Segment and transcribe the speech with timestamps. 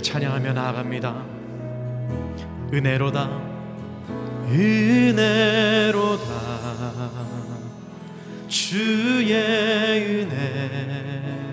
[0.00, 1.24] 주를 찬양하며 나아갑니다.
[2.72, 3.28] 은혜로다,
[4.48, 6.24] 은혜로다,
[8.48, 9.34] 주의
[10.24, 11.50] 은혜,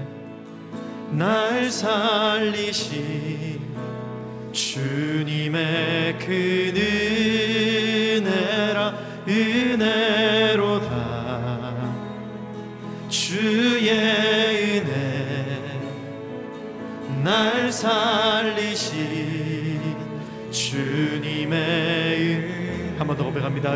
[1.11, 3.61] 날 살리신
[4.51, 6.66] 주님의 그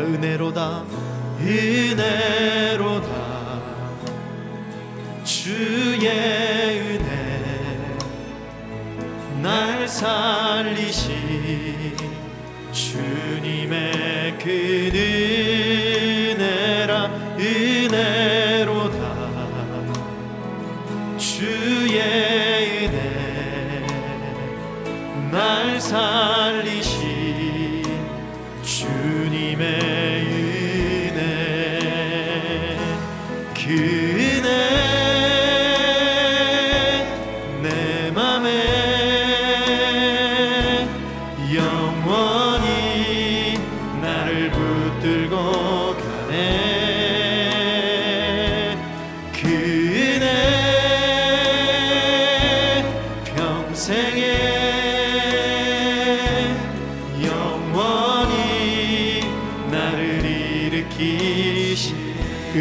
[0.00, 0.84] 은혜로다
[1.40, 3.12] 은혜로다
[5.24, 6.08] 주의
[6.80, 7.42] 은혜
[9.42, 10.41] 날 사.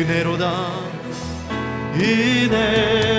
[0.01, 0.51] 은혜로다.
[1.93, 3.10] 은혜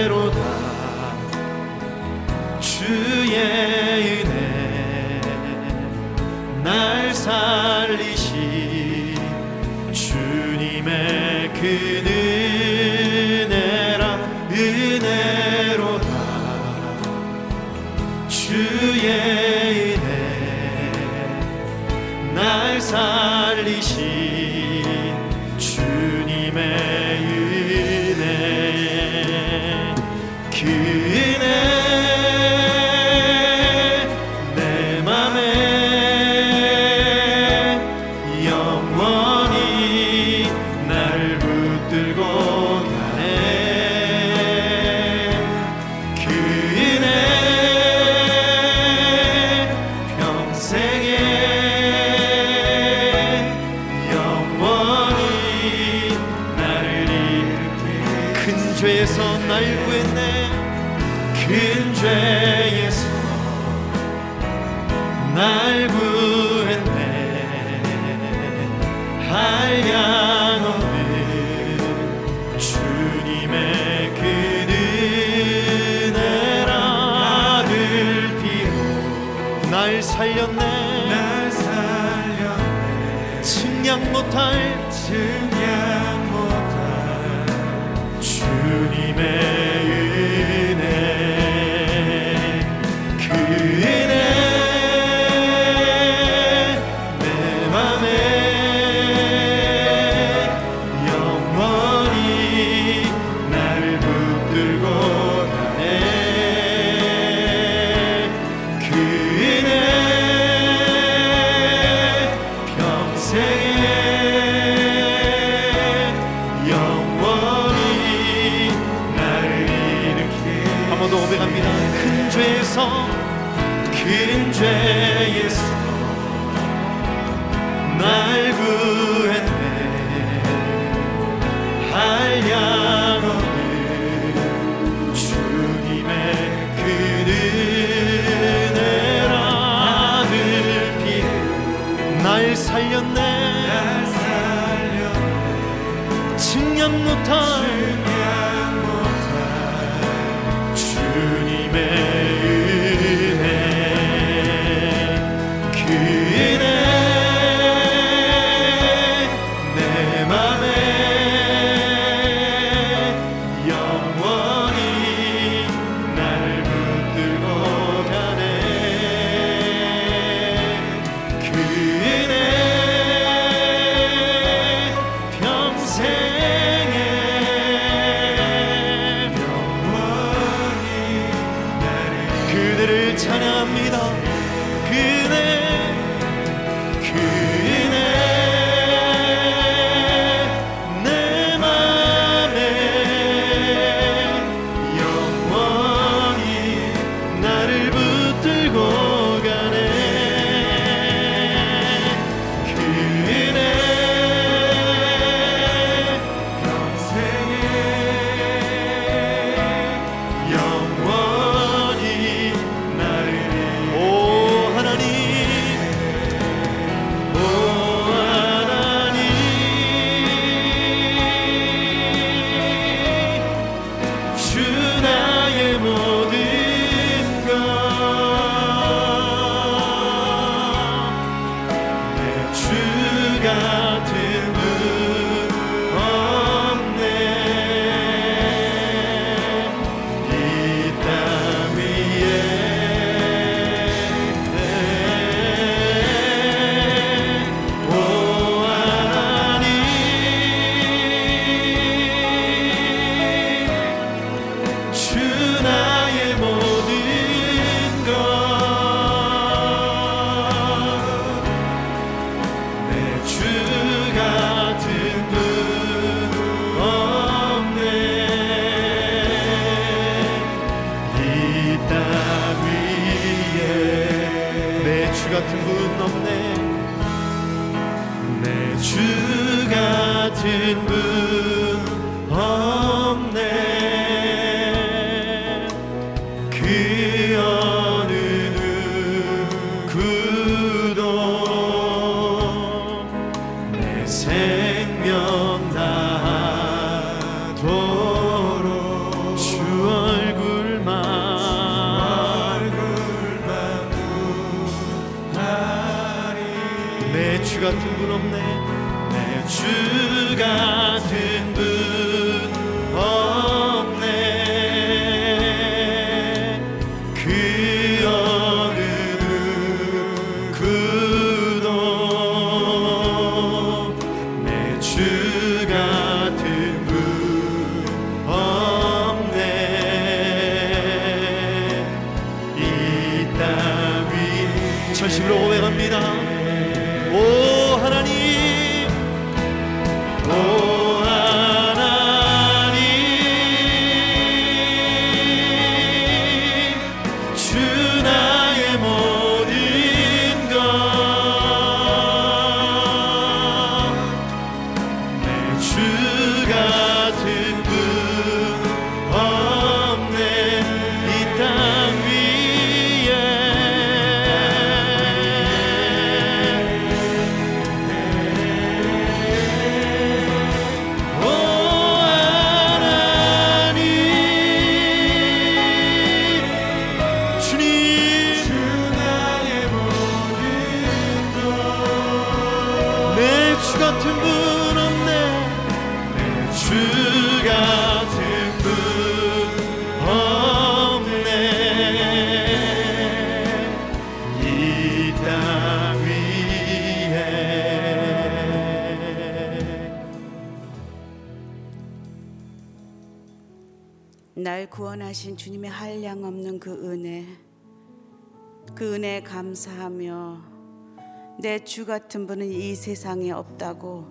[411.63, 414.05] 내주 같은 분은 이 세상에 없다고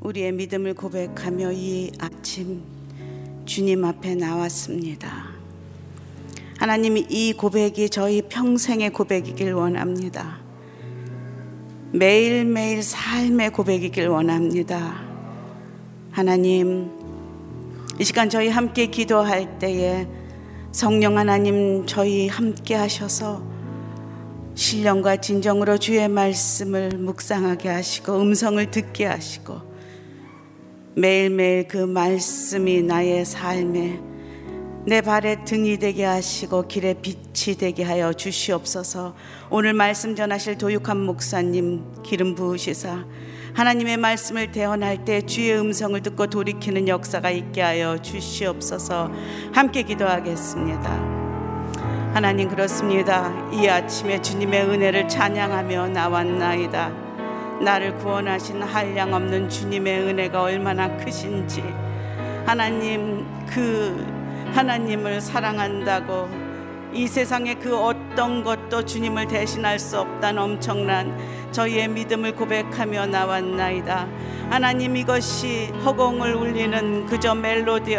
[0.00, 2.62] 우리의 믿음을 고백하며 이 아침
[3.44, 5.26] 주님 앞에 나왔습니다.
[6.58, 10.38] 하나님이 이 고백이 저희 평생의 고백이길 원합니다.
[11.92, 15.02] 매일매일 삶의 고백이길 원합니다.
[16.12, 16.90] 하나님,
[18.00, 20.08] 이 시간 저희 함께 기도할 때에
[20.72, 23.55] 성령 하나님 저희 함께 하셔서
[24.56, 29.60] 신령과 진정으로 주의 말씀을 묵상하게 하시고 음성을 듣게 하시고
[30.96, 34.00] 매일매일 그 말씀이 나의 삶에
[34.86, 39.14] 내 발에 등이 되게 하시고 길에 빛이 되게 하여 주시옵소서.
[39.50, 43.04] 오늘 말씀 전하실 도육한 목사님 기름 부으시사
[43.52, 49.10] 하나님의 말씀을 대언할 때 주의 음성을 듣고 돌이키는 역사가 있게 하여 주시옵소서.
[49.52, 51.15] 함께 기도하겠습니다.
[52.16, 53.30] 하나님 그렇습니다.
[53.52, 56.90] 이 아침에 주님의 은혜를 찬양하며 나왔나이다.
[57.60, 61.62] 나를 구원하신 한량 없는 주님의 은혜가 얼마나 크신지
[62.46, 64.02] 하나님 그
[64.54, 66.45] 하나님을 사랑한다고
[66.96, 71.14] 이 세상에 그 어떤 것도 주님을 대신할 수 없다는 엄청난
[71.52, 74.08] 저희의 믿음을 고백하며 나왔나이다.
[74.48, 77.96] 하나님 이것이 허공을 울리는 그저 멜로디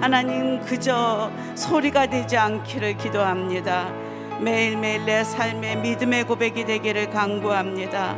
[0.00, 3.92] 하나님 그저 소리가 되지 않기를 기도합니다.
[4.40, 8.16] 매일매일 내 삶의 믿음의 고백이 되기를 간구합니다.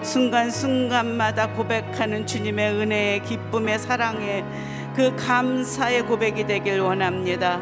[0.00, 4.46] 순간순간마다 고백하는 주님의 은혜의 기쁨의 사랑의
[4.96, 7.60] 그 감사의 고백이 되길 원합니다.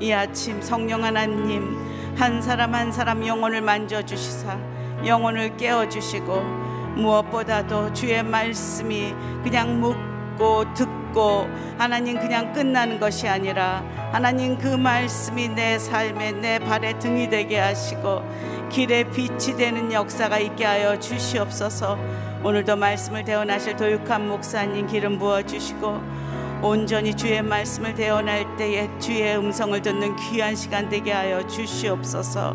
[0.00, 1.76] 이 아침 성령 하나님
[2.16, 4.58] 한 사람 한 사람 영혼을 만져 주시사
[5.04, 6.40] 영혼을 깨워 주시고
[6.96, 15.78] 무엇보다도 주의 말씀이 그냥 묻고 듣고 하나님 그냥 끝나는 것이 아니라 하나님 그 말씀이 내
[15.78, 18.22] 삶에 내 발에 등이 되게 하시고
[18.70, 21.98] 길에 빛이 되는 역사가 있게 하여 주시옵소서.
[22.42, 26.00] 오늘도 말씀을 대언하실 도육한 목사님 기름 부어 주시고
[26.62, 32.54] 온전히 주의 말씀을 대언할 때에 주의 음성을 듣는 귀한 시간 되게 하여 주시옵소서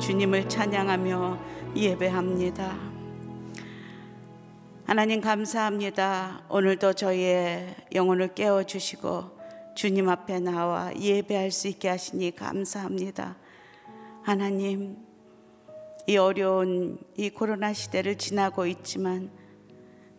[0.00, 1.38] 주님을 찬양하며
[1.76, 2.76] 예배합니다.
[4.84, 6.42] 하나님 감사합니다.
[6.48, 9.38] 오늘도 저희의 영혼을 깨워 주시고
[9.76, 13.36] 주님 앞에 나와 예배할 수 있게 하시니 감사합니다.
[14.22, 14.96] 하나님
[16.08, 19.30] 이 어려운 이 코로나 시대를 지나고 있지만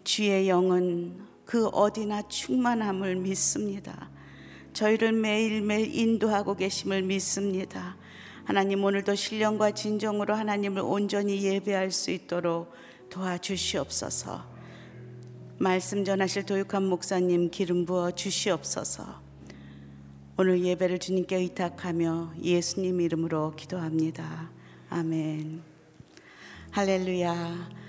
[0.06, 4.10] 주의 영은 그 어디나 충만함을 믿습니다.
[4.74, 7.96] 저희를 매일매일 인도하고 계심을 믿습니다.
[8.44, 12.74] 하나님 오늘도 신령과 진정으로 하나님을 온전히 예배할 수 있도록
[13.10, 14.56] 도와주시옵소서.
[15.58, 19.22] 말씀 전하실 도육한 목사님 기름 부어 주시옵소서.
[20.38, 24.52] 오늘 예배를 주님께 의탁하며 예수님 이름으로 기도합니다.
[24.90, 25.64] 아멘.
[26.72, 27.85] 할렐루야.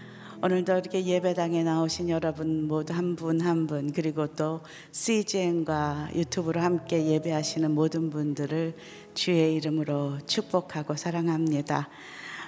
[0.46, 4.60] 오늘도 이렇게 예배당에 나오신 여러분 모두 한 분 한 분 그리고 또
[4.92, 8.76] CGN과 유튜브로 함께 예배하시는 모든 분들을
[9.14, 11.88] 주의 이름으로 축복하고 사랑합니다.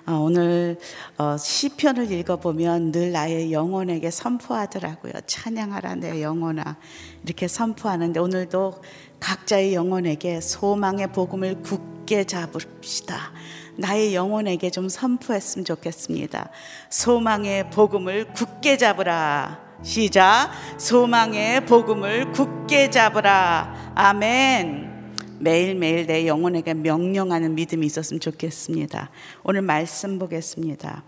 [0.06, 0.78] 어, 오늘
[1.18, 5.14] 어, 시편을 읽어보면 늘 나의 영혼에게 선포하더라고요.
[5.26, 6.76] 찬양하라 내 영혼아
[7.24, 8.80] 이렇게 선포하는데 오늘도
[9.18, 13.32] 각자의 영혼에게 소망의 복음을 굳게 잡읍시다.
[13.78, 16.50] 나의 영혼에게 좀 선포했으면 좋겠습니다.
[16.90, 19.60] 소망의 복음을 굳게 잡으라.
[19.82, 20.50] 시작.
[20.78, 23.92] 소망의 복음을 굳게 잡으라.
[23.94, 25.14] 아멘.
[25.38, 29.10] 매일매일 내 영혼에게 명령하는 믿음이 있었으면 좋겠습니다.
[29.44, 31.04] 오늘 말씀 보겠습니다.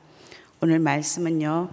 [0.61, 1.71] 오늘 말씀은요.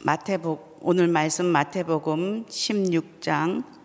[0.00, 3.77] 마태복 오늘 말씀 마태복음 16장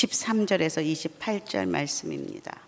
[0.00, 0.82] 13절에서
[1.18, 2.58] 28절 말씀입니다.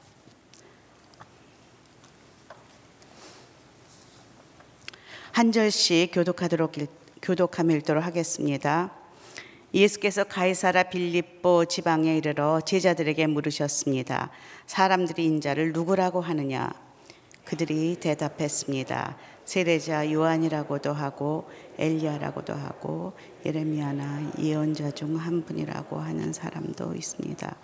[5.33, 6.73] 한 절씩 교독하도록
[7.23, 8.93] 교독하며 읽도록 하겠습니다.
[9.73, 14.31] 예수께서 가이사라 빌립보 지방에 이르러 제자들에게 물으셨습니다.
[14.67, 16.71] 사람들이 인자를 누구라고 하느냐?
[17.45, 19.17] 그들이 대답했습니다.
[19.45, 23.13] 세례자 요한이라고도 하고 엘리야라고도 하고
[23.45, 27.57] 예레미야나 예언자 중 한 분이라고 하는 사람도 있습니다.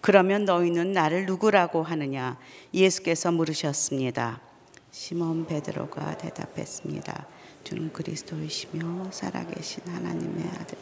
[0.00, 2.38] 그러면 너희는 나를 누구라고 하느냐?
[2.74, 4.40] 예수께서 물으셨습니다.
[4.90, 7.26] 시몬 베드로가 대답했습니다.
[7.64, 10.78] 주는 그리스도이시며 살아계신 하나님의 아들.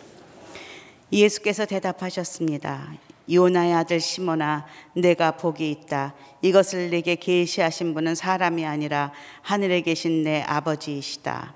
[1.13, 2.95] 예수께서 대답하셨습니다.
[3.31, 6.15] 요나의 아들 시몬아 내가 복이 있다.
[6.43, 9.13] 이것을 내게 계시하신 분은 사람이 아니라
[9.43, 11.55] 하늘에 계신 내 아버지이시다.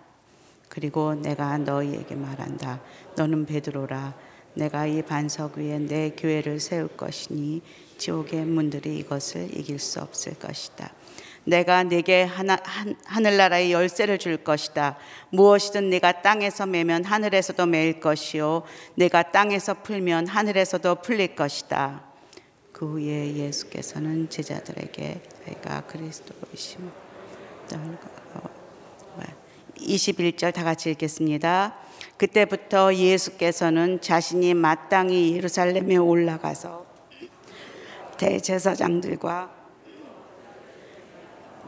[0.69, 2.81] 그리고 내가 너희에게 말한다.
[3.17, 4.15] 너는 베드로라.
[4.55, 7.63] 내가 이 반석 위에 내 교회를 세울 것이니
[7.97, 10.91] 지옥의 문들이 이것을 이길 수 없을 것이다.
[11.45, 14.97] 내가 네게 하나, 한, 하늘나라의 열쇠를 줄 것이다.
[15.31, 18.65] 무엇이든 네가 땅에서 매면 하늘에서도 매일 것이요
[18.95, 22.05] 내가 땅에서 풀면 하늘에서도 풀릴 것이다.
[22.73, 26.91] 그 후에 예수께서는 제자들에게 내가 그리스도이심
[29.79, 31.77] 21절 다 같이 읽겠습니다.
[32.17, 36.87] 그때부터 예수께서는 자신이 마땅히 예루살렘에 올라가서
[38.17, 39.58] 대제사장들과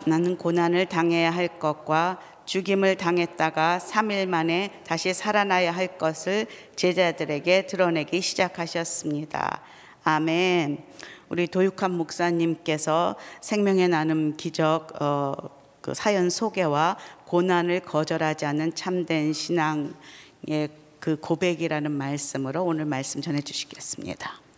[0.06, 8.20] 나는 고난을 당해야 할 것과 죽임을 당했다가 3일 만에 다시 살아나야 할 것을 제자들에게 드러내기
[8.20, 9.60] 시작하셨습니다.
[10.02, 10.82] 아멘.
[11.28, 15.32] 우리 도육한 목사님께서 생명의 나눔 기적 어,
[15.80, 24.49] 그 사연 소개와 고난을 거절하지 않는 참된 신앙의 그 고백이라는 말씀으로 오늘 말씀 전해 주시겠습니다.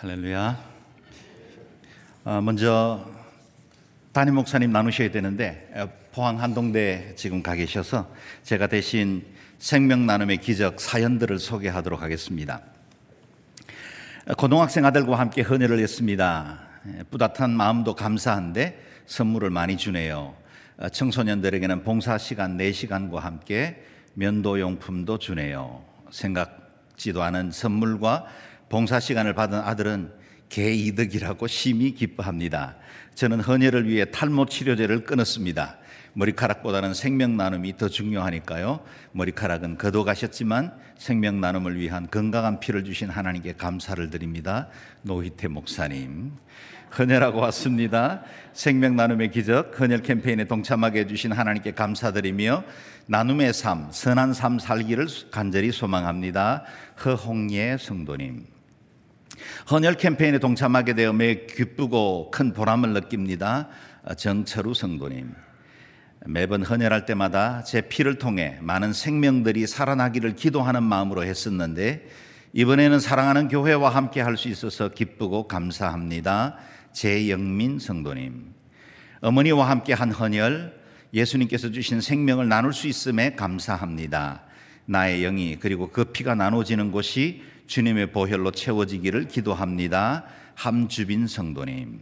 [0.00, 0.56] 할렐루야.
[2.24, 3.04] 어, 먼저
[4.12, 8.08] 담임 목사님 나누셔야 되는데 어, 포항 한동대 지금 가 계셔서
[8.44, 9.26] 제가 대신
[9.58, 12.62] 생명 나눔의 기적 사연들을 소개하도록 하겠습니다.
[14.28, 16.60] 어, 고등학생 아들과 함께 헌혈을 했습니다.
[16.96, 20.36] 예, 뿌듯한 마음도 감사한데 선물을 많이 주네요.
[20.92, 25.82] 청소년들에게는 봉사 시간 4시간과 함께 면도 용품도 주네요.
[26.12, 28.26] 생각지도 않은 선물과
[28.68, 30.12] 봉사 시간을 받은 아들은
[30.48, 32.76] 개이득이라고 심히 기뻐합니다.
[33.14, 35.78] 저는 헌혈을 위해 탈모 치료제를 끊었습니다.
[36.14, 38.80] 머리카락보다는 생명 나눔이 더 중요하니까요.
[39.12, 44.68] 머리카락은 거둬 가셨지만 생명 나눔을 위한 건강한 피를 주신 하나님께 감사를 드립니다.
[45.02, 46.32] 노희태 목사님.
[46.98, 48.22] 헌혈하고 왔습니다.
[48.52, 52.64] 생명 나눔의 기적 헌혈 캠페인에 동참하게 해주신 하나님께 감사드리며
[53.06, 56.64] 나눔의 삶, 선한 삶 살기를 간절히 소망합니다.
[57.04, 58.57] 허홍예 성도님.
[59.70, 63.68] 헌혈 캠페인에 동참하게 되어 매 기쁘고 큰 보람을 느낍니다.
[64.16, 65.34] 정철우 성도님.
[66.26, 72.06] 매번 헌혈할 때마다 제 피를 통해 많은 생명들이 살아나기를 기도하는 마음으로 했었는데
[72.52, 76.56] 이번에는 사랑하는 교회와 함께 할 수 있어서 기쁘고 감사합니다.
[76.92, 78.52] 제영민 성도님.
[79.20, 80.78] 어머니와 함께 한 헌혈,
[81.12, 84.42] 예수님께서 주신 생명을 나눌 수 있음에 감사합니다.
[84.86, 90.24] 나의 영이 그리고 그 피가 나눠지는 곳이 주님의 보혈로 채워지기를 기도합니다.
[90.54, 92.00] 함주빈 성도님.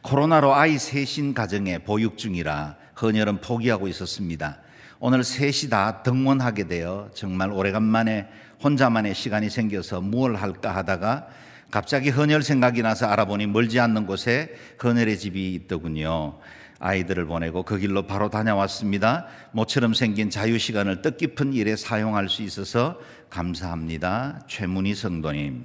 [0.00, 4.58] 코로나로 아이 셋인 가정에 보육 중이라 헌혈은 포기하고 있었습니다.
[4.98, 8.26] 오늘 셋이 다 등원하게 되어 정말 오래간만에
[8.64, 11.28] 혼자만의 시간이 생겨서 무엇 할까 하다가
[11.70, 16.38] 갑자기 헌혈 생각이 나서 알아보니 멀지 않는 곳에 헌혈의 집이 있더군요.
[16.82, 19.26] 아이들을 보내고 그 길로 바로 다녀왔습니다.
[19.52, 22.98] 모처럼 생긴 자유 시간을 뜻깊은 일에 사용할 수 있어서
[23.30, 24.40] 감사합니다.
[24.48, 25.64] 최문희 성도님.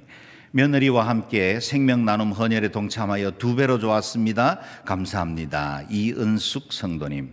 [0.52, 4.60] 며느리와 함께 생명 나눔 헌혈에 동참하여 두 배로 좋았습니다.
[4.86, 5.82] 감사합니다.
[5.90, 7.30] 이은숙 성도님.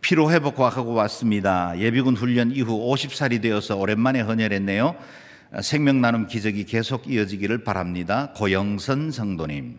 [0.00, 1.78] 피로 회복하고 왔습니다.
[1.78, 4.96] 예비군 훈련 이후 50살이 되어서 오랜만에 헌혈했네요.
[5.62, 8.32] 생명 나눔 기적이 계속 이어지기를 바랍니다.
[8.36, 9.78] 고영선 성도님.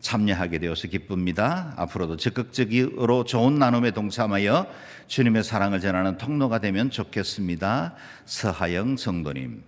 [0.00, 1.74] 참여하게 되어서 기쁩니다.
[1.76, 4.66] 앞으로도 적극적으로 좋은 나눔에 동참하여
[5.06, 7.94] 주님의 사랑을 전하는 통로가 되면 좋겠습니다.
[8.24, 9.62] 서하영 성도님.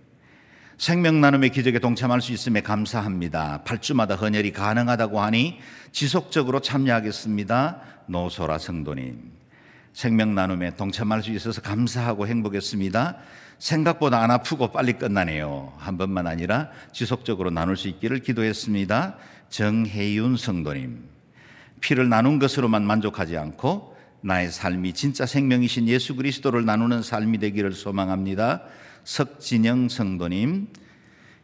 [0.77, 3.61] 생명 나눔의 기적에 동참할 수 있음에 감사합니다.
[3.63, 5.59] 8주마다 헌혈이 가능하다고 하니
[5.91, 7.81] 지속적으로 참여하겠습니다.
[8.07, 9.31] 노소라 성도님.
[9.93, 13.17] 생명 나눔에 동참할 수 있어서 감사하고 행복했습니다.
[13.59, 15.73] 생각보다 안 아프고 빨리 끝나네요.
[15.77, 19.15] 한 번만 아니라 지속적으로 나눌 수 있기를 기도했습니다.
[19.53, 21.03] 정혜윤 성도님.
[21.79, 28.63] 피를 나눈 것으로만 만족하지 않고 나의 삶이 진짜 생명이신 예수 그리스도를 나누는 삶이 되기를 소망합니다.
[29.03, 30.69] 석진영 성도님.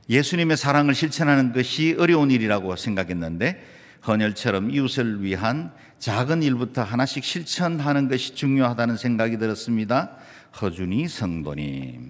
[0.09, 3.63] 예수님의 사랑을 실천하는 것이 어려운 일이라고 생각했는데
[4.07, 10.17] 헌혈처럼 이웃을 위한 작은 일부터 하나씩 실천하는 것이 중요하다는 생각이 들었습니다.
[10.59, 12.09] 허준이 성도님.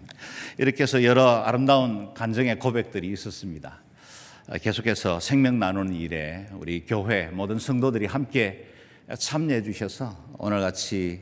[0.59, 3.81] 이렇게 해서 여러 아름다운 간정의 고백들이 있었습니다.
[4.57, 8.67] 계속해서 생명 나누는 일에 우리 교회 모든 성도들이 함께
[9.15, 11.21] 참여해 주셔서 오늘 같이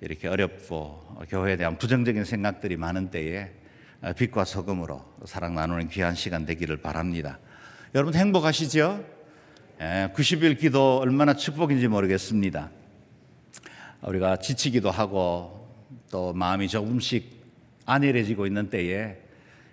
[0.00, 3.52] 이렇게 어렵고 교회에 대한 부정적인 생각들이 많은 때에
[4.16, 7.38] 빛과 소금으로 사랑 나누는 귀한 시간 되기를 바랍니다.
[7.94, 9.04] 여러분 행복하시죠?
[9.78, 12.72] 90일 예, 기도 얼마나 축복인지 모르겠습니다.
[14.02, 15.68] 우리가 지치기도 하고
[16.10, 17.40] 또 마음이 조금씩
[17.86, 19.18] 안일해지고 있는 때에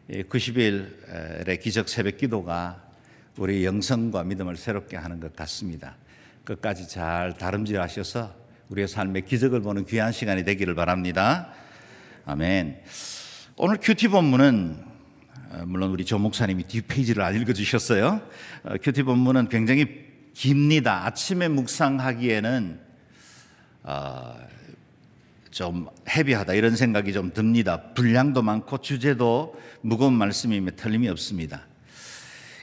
[0.08, 2.91] 90일의 기적 새벽 기도가
[3.38, 5.96] 우리 영성과 믿음을 새롭게 하는 것 같습니다.
[6.44, 8.36] 끝까지 잘 다름질하셔서
[8.70, 11.54] 우리의 삶의 기적을 보는 귀한 시간이 되기를 바랍니다.
[12.26, 12.82] 아멘.
[13.56, 14.84] 오늘 큐티 본문은
[15.52, 18.22] 어, 물론 우리 조 목사님이 뒷페이지를 읽어주셨어요.
[18.64, 21.06] 어, 큐티 본문은 굉장히 깁니다.
[21.06, 22.80] 아침에 묵상하기에는
[23.84, 24.36] 어,
[25.52, 27.94] 좀 헤비하다 이런 생각이 좀 듭니다.
[27.94, 31.71] 분량도 많고 주제도 무거운 말씀임에 틀림이 없습니다.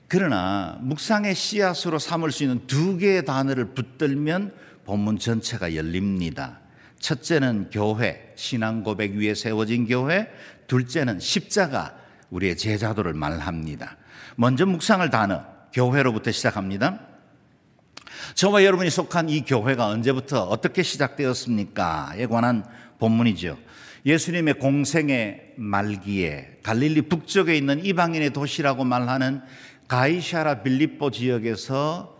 [0.09, 4.55] 그러나 묵상의 씨앗으로 삼을 수 있는 두 개의 단어를 붙들면
[4.87, 6.61] 본문 전체가 열립니다.
[6.99, 10.29] 첫째는 교회, 신앙 고백 위에 세워진 교회,
[10.66, 11.94] 둘째는 십자가,
[12.31, 13.99] 우리의 제자도를 말합니다.
[14.37, 15.44] 먼저 묵상을 단어,
[15.75, 17.01] 교회로부터 시작합니다.
[18.35, 22.64] 저와 여러분이 속한 이 교회가 언제부터 어떻게 시작되었습니까?에 관한
[22.99, 23.59] 본문이죠.
[24.07, 29.42] 예수님의 공생의 말기에 갈릴리 북쪽에 있는 이방인의 도시라고 말하는
[29.88, 32.16] 가이샤라 빌립보 지역에서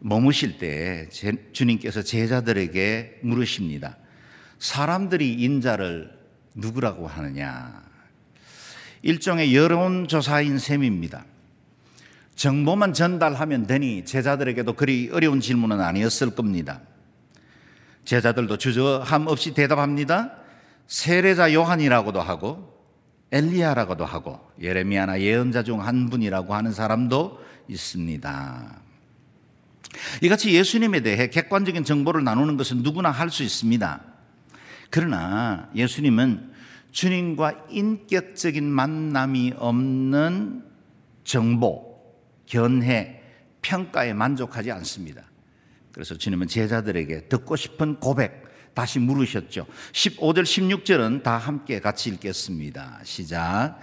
[0.00, 1.08] 머무실 때
[1.52, 3.96] 주님께서 제자들에게 물으십니다.
[4.58, 6.16] 사람들이 인자를
[6.54, 7.82] 누구라고 하느냐?
[9.02, 11.24] 일종의 여론조사인 셈입니다.
[12.36, 16.80] 정보만 전달하면 되니 제자들에게도 그리 어려운 질문은 아니었을 겁니다.
[18.04, 20.34] 제자들도 주저함 없이 대답합니다.
[20.86, 22.77] 세례자 요한이라고도 하고
[23.32, 27.38] 엘리야라고도 하고 예레미야나 예언자 중 한 분이라고 하는 사람도
[27.68, 28.80] 있습니다.
[30.22, 34.00] 이같이 예수님에 대해 객관적인 정보를 나누는 것은 누구나 할 수 있습니다.
[34.90, 36.52] 그러나 예수님은
[36.92, 40.64] 주님과 인격적인 만남이 없는
[41.24, 42.00] 정보,
[42.46, 43.20] 견해,
[43.60, 45.22] 평가에 만족하지 않습니다.
[45.92, 49.66] 그래서 주님은 제자들에게 듣고 싶은 고백 다시 물으셨죠.
[49.92, 53.00] 15절, 16절은 다 함께 같이 읽겠습니다.
[53.02, 53.78] 시작.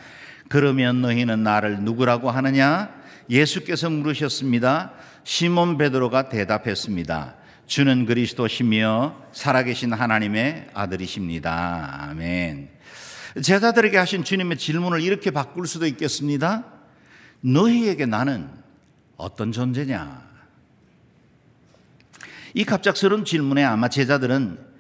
[0.48, 2.94] 그러면 너희는 나를 누구라고 하느냐?
[3.30, 4.94] 예수께서 물으셨습니다.
[5.24, 7.36] 시몬 베드로가 대답했습니다.
[7.66, 12.08] 주는 그리스도시며 살아계신 하나님의 아들이십니다.
[12.10, 12.70] 아멘.
[13.42, 16.66] 제자들에게 하신 주님의 질문을 이렇게 바꿀 수도 있겠습니다.
[17.42, 18.50] 너희에게 나는
[19.18, 20.24] 어떤 존재냐?
[22.54, 24.75] 이 갑작스러운 질문에 아마 제자들은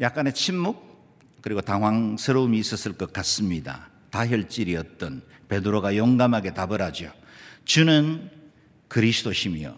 [0.00, 0.92] 약간의 침묵
[1.40, 3.88] 그리고 당황스러움이 있었을 것 같습니다.
[4.10, 7.12] 다혈질이었던 베드로가 용감하게 답을 하죠.
[7.64, 8.30] 주는
[8.88, 9.76] 그리스도시며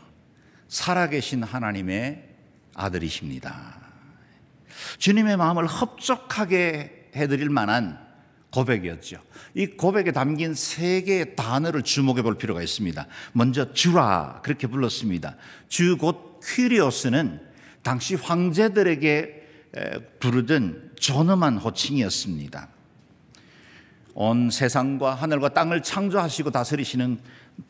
[0.69, 2.29] 살아계신 하나님의
[2.75, 3.79] 아들이십니다.
[4.99, 7.99] 주님의 마음을 흡족하게 해드릴 만한
[8.51, 9.21] 고백이었죠.
[9.55, 13.07] 이 고백에 담긴 세 개의 단어를 주목해 볼 필요가 있습니다.
[13.33, 15.37] 먼저 주라 그렇게 불렀습니다.
[15.69, 17.41] 주 곧 퀴리오스는
[17.83, 19.44] 당시 황제들에게
[20.21, 22.69] 부르던 존엄한 호칭이었습니다.
[24.15, 27.19] 온 세상과 하늘과 땅을 창조하시고 다스리시는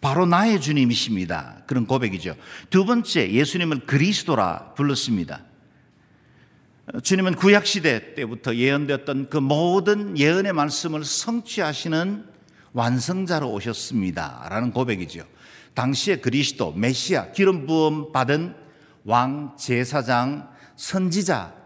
[0.00, 1.62] 바로 나의 주님이십니다.
[1.66, 2.36] 그런 고백이죠.
[2.70, 5.42] 두 번째, 예수님을 그리스도라 불렀습니다.
[7.02, 12.26] 주님은 구약시대 때부터 예언되었던 그 모든 예언의 말씀을 성취하시는
[12.72, 14.46] 완성자로 오셨습니다.
[14.50, 15.24] 라는 고백이죠.
[15.72, 18.54] 당시에 그리스도, 메시아, 기름 부음 받은
[19.04, 21.63] 왕, 제사장, 선지자,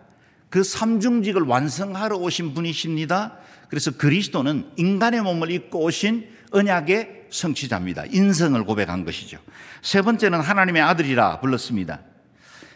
[0.51, 3.37] 그 삼중직을 완성하러 오신 분이십니다.
[3.69, 8.07] 그래서 그리스도는 인간의 몸을 입고 오신 언약의 성취자입니다.
[8.07, 9.39] 인성을 고백한 것이죠.
[9.83, 12.01] 세 번째는 하나님의 아들이라 불렀습니다.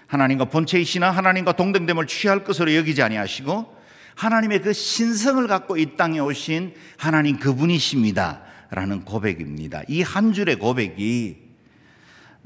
[0.07, 3.81] 하나님과 본체이시나 하나님과 동등됨을 취할 것으로 여기지 아니하시고
[4.15, 8.43] 하나님의 그 신성을 갖고 이 땅에 오신 하나님 그분이십니다.
[8.71, 9.83] 라는 고백입니다.
[9.89, 11.39] 이 한 줄의 고백이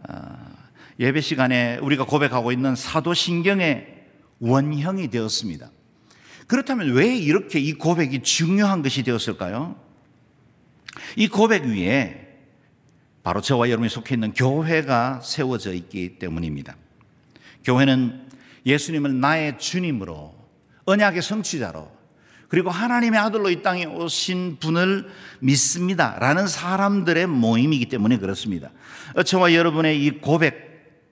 [0.09, 0.15] 어,
[1.01, 3.96] 예배 시간에 우리가 고백하고 있는 사도신경의
[4.40, 5.70] 원형이 되었습니다.
[6.46, 9.77] 그렇다면 왜 이렇게 이 고백이 중요한 것이 되었을까요?
[11.16, 12.27] 이 고백 위에
[13.22, 16.77] 바로 저와 여러분이 속해 있는 교회가 세워져 있기 때문입니다.
[17.64, 18.29] 교회는
[18.64, 20.35] 예수님을 나의 주님으로
[20.85, 21.96] 언약의 성취자로
[22.49, 25.09] 그리고 하나님의 아들로 이 땅에 오신 분을
[25.40, 26.16] 믿습니다.
[26.20, 28.70] 라는 사람들의 모임이기 때문에 그렇습니다.
[29.25, 30.64] 저와 여러분의 이 고백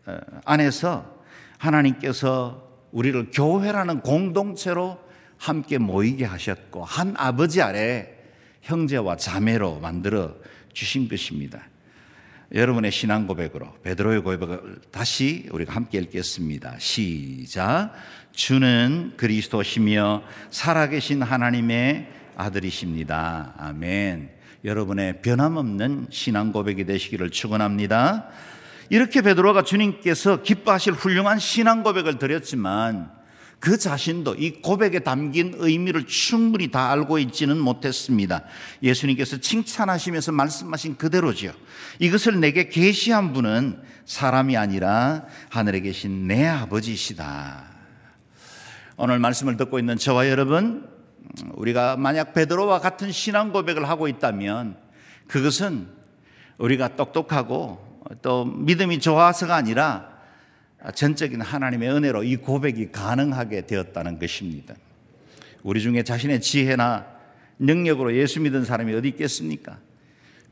[0.07, 1.19] 어, 안에서
[1.59, 4.99] 하나님께서 우리를 교회라는 공동체로
[5.37, 8.09] 함께 모이게 하셨고 한 아버지 아래
[8.63, 10.35] 형제와 자매로 만들어
[10.73, 11.61] 주신 것입니다.
[12.55, 16.77] 여러분의 신앙 고백으로 베드로의 고백을 다시 우리가 함께 읽겠습니다.
[16.79, 17.93] 시작.
[18.33, 23.55] 주는 그리스도시며 살아계신 하나님의 아들이십니다.
[23.59, 24.31] 아멘.
[24.65, 28.29] 여러분의 변함없는 신앙 고백이 되시기를 축원합니다.
[28.91, 33.11] 이렇게 베드로가 주님께서 기뻐하실 훌륭한 신앙 고백을 드렸지만
[33.65, 38.45] 그 자신도 이 고백에 담긴 의미를 충분히 다 알고 있지는 못했습니다.
[38.83, 41.55] 예수님께서 칭찬하시면서 말씀하신 그대로죠.
[41.99, 47.65] 이것을 내게 계시한 분은 사람이 아니라 하늘에 계신 내 아버지시다.
[48.99, 50.87] 오늘 말씀을 듣고 있는 저와 여러분,
[51.55, 54.77] 우리가 만약 베드로와 같은 신앙 고백을 하고 있다면
[55.27, 55.89] 그것은
[56.59, 60.13] 우리가 똑똑하고 또 믿음이 좋아서가 아니라
[60.95, 64.75] 전적인 하나님의 은혜로 이 고백이 가능하게 되었다는 것입니다.
[65.63, 67.07] 우리 중에 자신의 지혜나
[67.59, 69.79] 능력으로 예수 믿은 사람이 어디 있겠습니까?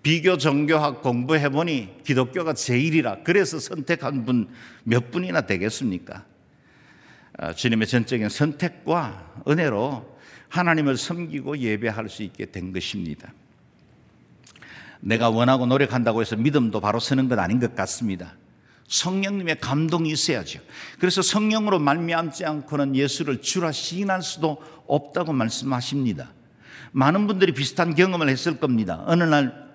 [0.02, 4.48] 비교 종교학 공부해 보니 기독교가 제일이라 그래서 선택한 분
[4.84, 6.24] 몇 분이나 되겠습니까?
[7.38, 13.32] 아, 주님의 전적인 선택과 은혜로 하나님을 섬기고 예배할 수 있게 된 것입니다.
[15.02, 18.34] 내가 원하고 노력한다고 해서 믿음도 바로 서는 것 아닌 것 같습니다.
[18.88, 20.60] 성령님의 감동이 있어야죠.
[20.98, 26.32] 그래서 성령으로 말미암지 않고는 예수를 주라 시인할 수도 없다고 말씀하십니다.
[26.92, 29.02] 많은 분들이 비슷한 경험을 했을 겁니다.
[29.06, 29.70] 어느 날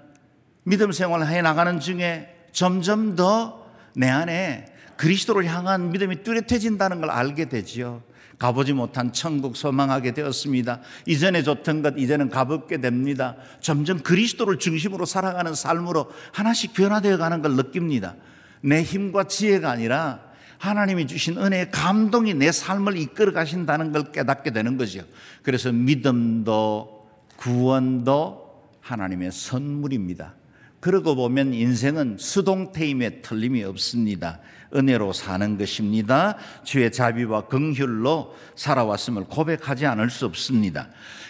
[0.63, 7.49] 믿음 생활을 해 나가는 중에 점점 더 내 안에 그리스도를 향한 믿음이 뚜렷해진다는 걸 알게
[7.49, 8.03] 되지요.
[8.37, 10.81] 가보지 못한 천국 소망하게 되었습니다.
[11.07, 13.35] 이전에 좋던 것 이제는 가볍게 됩니다.
[13.61, 18.15] 점점 그리스도를 중심으로 살아가는 삶으로 하나씩 변화되어 가는 걸 느낍니다.
[18.61, 20.21] 내 힘과 지혜가 아니라
[20.59, 25.01] 하나님이 주신 은혜의 감동이 내 삶을 이끌어 가신다는 걸 깨닫게 되는 거죠.
[25.43, 28.47] 그래서 믿음도 구원도
[28.81, 30.35] 하나님의 선물입니다.
[30.79, 34.39] 그러고 보면 인생은 수동태임에 틀림이 없습니다.
[34.75, 36.37] 은혜로 사는 것입니다.
[36.63, 40.89] 주의 자비와 긍휼로 살아왔음을 고백하지 않을 수 없습니다.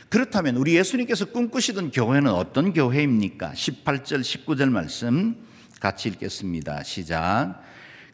[0.09, 3.51] 그렇다면 우리 예수님께서 꿈꾸시던 교회는 어떤 교회입니까?
[3.53, 5.35] 18절, 19절 말씀
[5.79, 6.83] 같이 읽겠습니다.
[6.83, 7.61] 시작.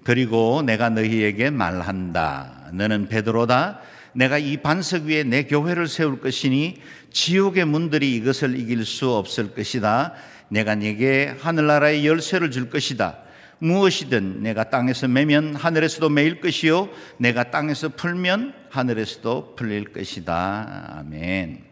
[0.03, 2.69] 그리고 내가 너희에게 말한다.
[2.73, 3.79] 너는 베드로다.
[4.13, 6.81] 내가 이 반석 위에 내 교회를 세울 것이니
[7.11, 10.13] 지옥의 문들이 이것을 이길 수 없을 것이다.
[10.49, 13.22] 내가 네게 하늘나라의 열쇠를 줄 것이다.
[13.63, 20.97] 무엇이든 네가 땅에서 매면 하늘에서도 매일 것이요 네가 땅에서 풀면 하늘에서도 풀릴 것이다.
[20.97, 21.63] 아멘.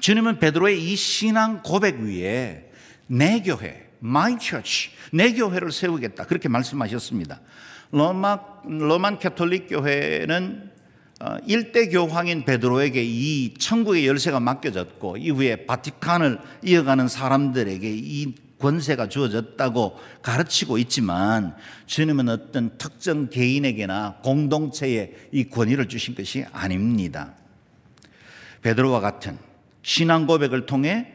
[0.00, 2.70] 주님은 베드로의 이 신앙 고백 위에
[3.06, 6.26] 내 교회, my church, 내 교회를 세우겠다.
[6.26, 7.40] 그렇게 말씀하셨습니다.
[7.92, 10.70] 로마, Roman Catholic 교회는
[11.20, 19.98] 어, 일대 교황인 베드로에게 이 천국의 열쇠가 맡겨졌고 이후에 바티칸을 이어가는 사람들에게 이 권세가 주어졌다고
[20.22, 27.34] 가르치고 있지만 주님은 어떤 특정 개인에게나 공동체에 이 권위를 주신 것이 아닙니다.
[28.62, 29.38] 베드로와 같은
[29.82, 31.12] 신앙 고백을 통해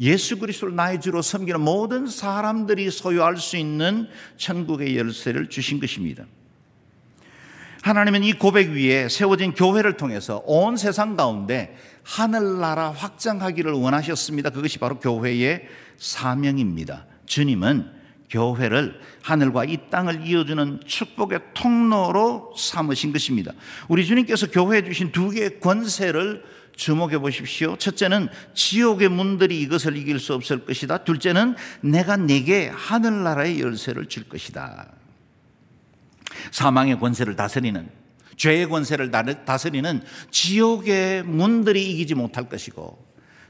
[0.00, 6.24] 예수 그리스도를 나의 주로 섬기는 모든 사람들이 소유할 수 있는 천국의 열쇠를 주신 것입니다.
[7.82, 14.50] 하나님은 이 고백 위에 세워진 교회를 통해서 온 세상 가운데 하늘나라 확장하기를 원하셨습니다.
[14.50, 15.66] 그것이 바로 교회의
[15.98, 17.06] 사명입니다.
[17.26, 17.98] 주님은
[18.30, 23.52] 교회를 하늘과 이 땅을 이어주는 축복의 통로로 삼으신 것입니다.
[23.88, 26.44] 우리 주님께서 교회에 주신 두 개의 권세를
[26.76, 27.76] 주목해 보십시오.
[27.76, 30.98] 첫째는 지옥의 문들이 이것을 이길 수 없을 것이다.
[30.98, 34.92] 둘째는 내가 내게 하늘나라의 열쇠를 줄 것이다.
[36.52, 37.88] 사망의 권세를 다스리는
[38.36, 39.10] 죄의 권세를
[39.44, 43.04] 다스리는 지옥의 문들이 이기지 못할 것이고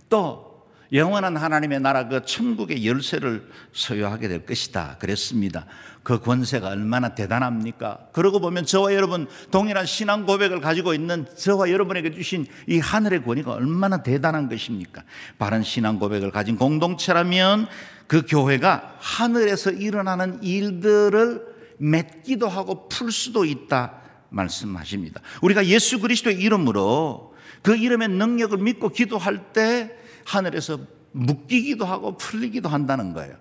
[0.09, 0.48] 또
[0.93, 4.97] 영원한 하나님의 나라 그 천국의 열쇠를 소유하게 될 것이다.
[4.99, 5.67] 그랬습니다.
[6.03, 8.09] 그 권세가 얼마나 대단합니까?
[8.13, 13.53] 그러고 보면 저와 여러분 동일한 신앙 고백을 가지고 있는 저와 여러분에게 주신 이 하늘의 권위가
[13.53, 15.03] 얼마나 대단한 것입니까?
[15.39, 17.69] 바른 신앙 고백을 가진 공동체라면
[18.07, 21.43] 그 교회가 하늘에서 일어나는 일들을
[21.77, 25.21] 맺기도 하고 풀 수도 있다 말씀하십니다.
[25.43, 29.95] 우리가 예수 그리스도의 이름으로 그 이름의 능력을 믿고 기도할 때
[30.29, 30.79] 하늘에서
[31.13, 33.37] 묶이기도 하고 풀리기도 한다는 거예요.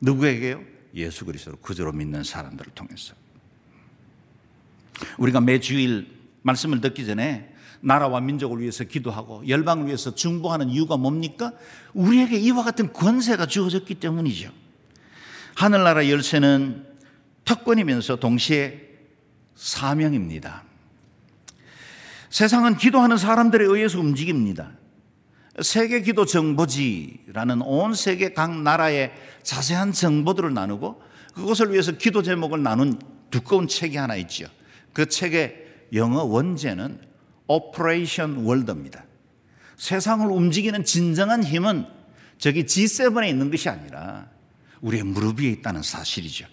[0.00, 0.62] 누구에게요?
[0.94, 3.14] 예수 그리스도를 구주로 믿는 사람들을 통해서.
[5.18, 6.08] 우리가 매 주일
[6.42, 11.52] 말씀을 듣기 전에 나라와 민족을 위해서 기도하고 열방을 위해서 중보하는 이유가 뭡니까?
[11.92, 14.50] 우리에게 이와 같은 권세가 주어졌기 때문이죠.
[15.54, 16.86] 하늘나라 열쇠는
[17.44, 18.88] 특권이면서 동시에
[19.54, 20.64] 사명입니다.
[22.30, 24.72] 세상은 기도하는 사람들에 의해서 움직입니다.
[25.60, 29.12] 세계 기도 정보지라는 온 세계 각 나라의
[29.42, 31.02] 자세한 정보들을 나누고
[31.34, 32.98] 그것을 위해서 기도 제목을 나눈
[33.30, 34.46] 두꺼운 책이 하나 있죠.
[34.92, 37.00] 그 책의 영어 원제는
[37.48, 39.04] Operation World입니다.
[39.76, 41.86] 세상을 움직이는 진정한 힘은
[42.38, 44.28] 저기 G7에 있는 것이 아니라
[44.80, 46.46] 우리의 무릎 위에 있다는 사실이죠.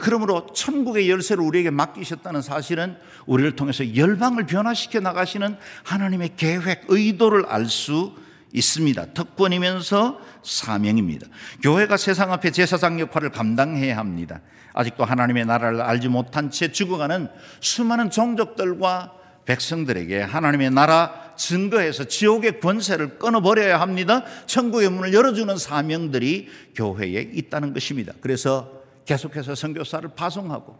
[0.00, 7.66] 그러므로 천국의 열쇠를 우리에게 맡기셨다는 사실은 우리를 통해서 열방을 변화시켜 나가시는 하나님의 계획, 의도를 알
[7.66, 8.14] 수
[8.52, 9.06] 있습니다.
[9.14, 11.26] 특권이면서 사명입니다.
[11.62, 14.40] 교회가 세상 앞에 제사장 역할을 감당해야 합니다.
[14.74, 17.28] 아직도 하나님의 나라를 알지 못한 채 죽어가는
[17.60, 24.24] 수많은 종족들과 백성들에게 하나님의 나라 증거해서 지옥의 권세를 끊어버려야 합니다.
[24.46, 28.12] 천국의 문을 열어주는 사명들이 교회에 있다는 것입니다.
[28.20, 30.78] 그래서 계속해서 선교사를 파송하고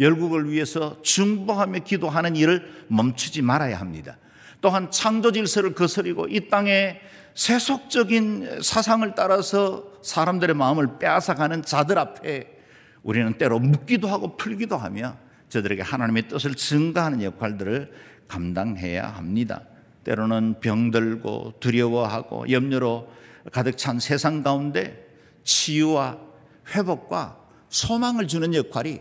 [0.00, 4.18] 열국을 위해서 중보하며 기도하는 일을 멈추지 말아야 합니다.
[4.60, 7.00] 또한 창조 질서를 거스리고 이 땅에
[7.34, 12.58] 세속적인 사상을 따라서 사람들의 마음을 빼앗아가는 자들 앞에
[13.02, 15.16] 우리는 때로 묻기도 하고 풀기도 하며
[15.48, 17.92] 저들에게 하나님의 뜻을 증가하는 역할들을
[18.28, 19.62] 감당해야 합니다.
[20.04, 23.08] 때로는 병들고 두려워하고 염려로
[23.52, 25.06] 가득 찬 세상 가운데
[25.44, 26.18] 치유와
[26.74, 29.00] 회복과 소망을 주는 역할이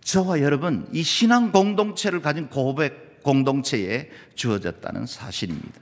[0.00, 5.78] 저와 여러분 이 신앙 공동체를 가진 고백 공동체에 주어졌다는 사실입니다.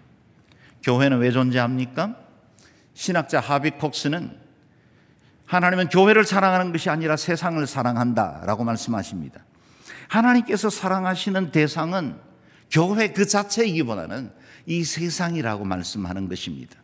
[0.82, 2.16] 교회는 왜 존재합니까?
[2.92, 4.36] 신학자 하비 콕스는
[5.44, 9.44] 하나님은 교회를 사랑하는 것이 아니라 세상을 사랑한다 라고 말씀하십니다.
[10.08, 12.18] 하나님께서 사랑하시는 대상은
[12.68, 14.32] 교회 그 자체이기보다는
[14.66, 16.74] 이 세상이라고 말씀하는 것입니다.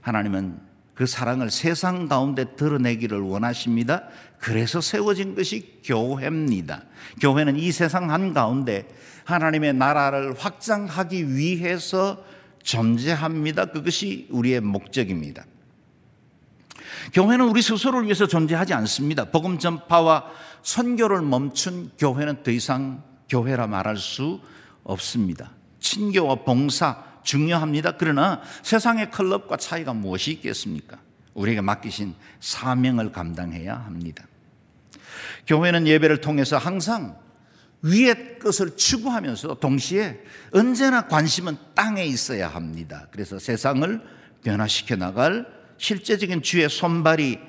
[0.00, 0.58] 하나님은
[0.98, 4.08] 그 사랑을 세상 가운데 드러내기를 원하십니다.
[4.36, 6.82] 그래서 세워진 것이 교회입니다.
[7.20, 8.88] 교회는 이 세상 한가운데
[9.22, 12.24] 하나님의 나라를 확장하기 위해서
[12.64, 13.66] 존재합니다.
[13.66, 15.44] 그것이 우리의 목적입니다.
[17.12, 19.26] 교회는 우리 스스로를 위해서 존재하지 않습니다.
[19.26, 20.24] 복음 전파와
[20.64, 24.40] 선교를 멈춘 교회는 더 이상 교회라 말할 수
[24.82, 25.52] 없습니다.
[25.78, 27.98] 친교와 봉사 중요합니다.
[27.98, 30.98] 그러나 세상의 클럽과 차이가 무엇이 있겠습니까?
[31.34, 34.26] 우리에게 맡기신 사명을 감당해야 합니다.
[35.46, 37.18] 교회는 예배를 통해서 항상
[37.82, 40.20] 위의 것을 추구하면서 동시에
[40.52, 43.08] 언제나 관심은 땅에 있어야 합니다.
[43.10, 44.00] 그래서 세상을
[44.42, 47.40] 변화시켜 나갈 실제적인 주의 손발이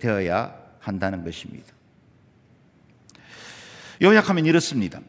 [0.00, 1.72] 되어야 한다는 것입니다.
[4.02, 5.00] 요약하면 이렇습니다.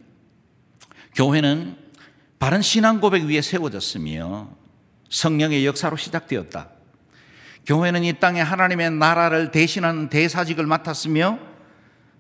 [1.16, 1.81] 교회는
[2.42, 4.50] 바른 신앙 고백 위에 세워졌으며
[5.12, 6.72] 성령의 역사로 시작되었다.
[7.68, 11.38] 교회는 이 땅에 하나님의 나라를 대신하는 대사직을 맡았으며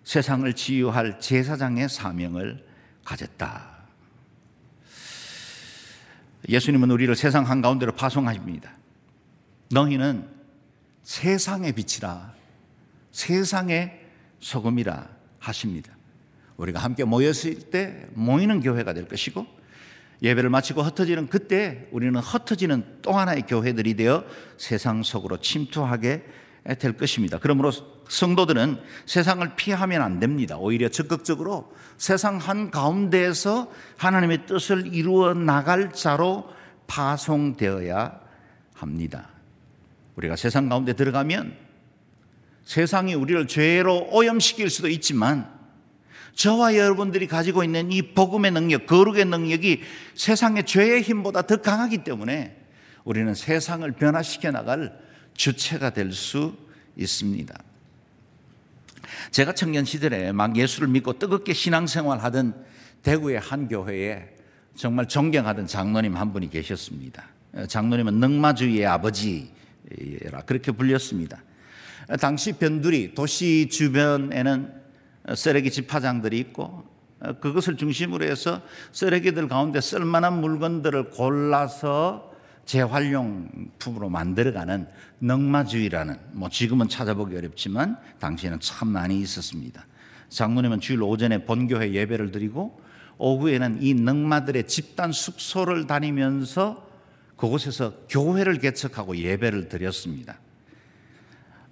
[0.04, 2.64] 세상을 치유할 제사장의 사명을
[3.04, 3.68] 가졌다.
[6.48, 8.78] 예수님은 우리를 세상 한가운데로 파송하십니다.
[9.72, 10.30] 너희는
[11.02, 12.36] 세상의 빛이라
[13.12, 14.00] 세상의
[14.40, 15.92] 소금이라 하십니다.
[16.58, 19.61] 우리가 함께 모였을 때 모이는 교회가 될 것이고
[20.22, 24.24] 예배를 마치고 흩어지는 그때 우리는 흩어지는 또 하나의 교회들이 되어
[24.58, 26.24] 세상 속으로 침투하게
[26.80, 27.40] 될 것입니다.
[27.40, 27.72] 그러므로
[28.08, 30.58] 성도들은 세상을 피하면 안 됩니다.
[30.58, 36.48] 오히려 적극적으로 세상 한 가운데에서 하나님의 뜻을 이루어 나갈 자로
[36.88, 38.20] 파송되어야
[38.76, 39.30] 합니다.
[40.18, 41.56] 우리가 세상 가운데 들어가면
[42.66, 45.61] 세상이 우리를 죄로 오염시킬 수도 있지만
[46.36, 49.82] 저와 여러분들이 가지고 있는 이 복음의 능력, 거룩의 능력이
[50.16, 52.58] 세상의 죄의 힘보다 더 강하기 때문에
[53.04, 54.98] 우리는 세상을 변화시켜 나갈
[55.34, 56.56] 주체가 될 수
[56.96, 57.64] 있습니다.
[59.32, 62.54] 제가 청년 시절에 막 예수를 믿고 뜨겁게 신앙생활 하던
[63.04, 64.30] 대구의 한 교회에
[64.76, 67.28] 정말 존경하던 장로님 한 분이 계셨습니다.
[67.68, 71.44] 장로님은 능마주의의 아버지라 그렇게 불렸습니다.
[72.20, 74.81] 당시 변두리 도시 주변에는
[75.36, 76.84] 쓰레기 집화장들이 있고
[77.40, 82.32] 그것을 중심으로 해서 쓰레기들 가운데 쓸만한 물건들을 골라서
[82.66, 84.88] 재활용품으로 만들어가는
[85.20, 89.86] 넉마주의라는 뭐 지금은 찾아보기 어렵지만 당시에는 참 많이 있었습니다.
[90.30, 92.80] 장로님은 주일 오전에 본교회 예배를 드리고
[93.18, 96.90] 오후에는 이 넉마들의 집단 숙소를 다니면서
[97.36, 100.40] 그곳에서 교회를 개척하고 예배를 드렸습니다.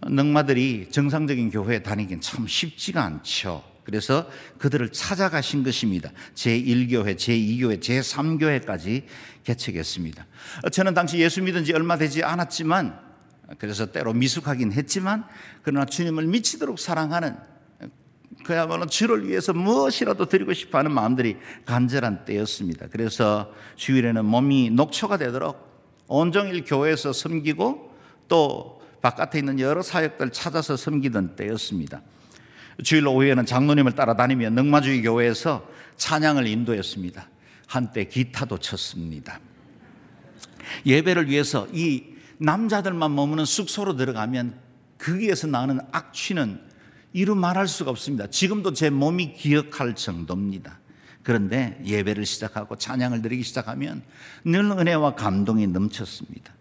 [0.07, 3.63] 넉마들이 정상적인 교회에 다니긴 참 쉽지가 않죠.
[3.83, 6.11] 그래서 그들을 찾아가신 것입니다.
[6.35, 9.03] 제1교회, 제2교회, 제3교회까지
[9.43, 10.25] 개척했습니다.
[10.71, 12.99] 저는 당시 예수 믿은 지 얼마 되지 않았지만
[13.57, 15.25] 그래서 때로 미숙하긴 했지만
[15.63, 17.35] 그러나 주님을 미치도록 사랑하는
[18.45, 22.87] 그야말로 주를 위해서 무엇이라도 드리고 싶어 하는 마음들이 간절한 때였습니다.
[22.91, 25.67] 그래서 주일에는 몸이 녹초가 되도록
[26.07, 27.91] 온종일 교회에서 섬기고
[28.27, 32.01] 또 바깥에 있는 여러 사역들 찾아서 섬기던 때였습니다.
[32.83, 37.27] 주일 오후에는 장로님을 따라다니며 능마주의 교회에서 찬양을 인도했습니다.
[37.67, 39.39] 한때 기타도 쳤습니다.
[40.85, 42.03] 예배를 위해서 이
[42.37, 44.55] 남자들만 머무는 숙소로 들어가면
[44.97, 46.61] 거기에서 나는 악취는
[47.13, 48.27] 이루 말할 수가 없습니다.
[48.27, 50.79] 지금도 제 몸이 기억할 정도입니다.
[51.23, 54.03] 그런데 예배를 시작하고 찬양을 드리기 시작하면
[54.45, 56.53] 늘 은혜와 감동이 넘쳤습니다.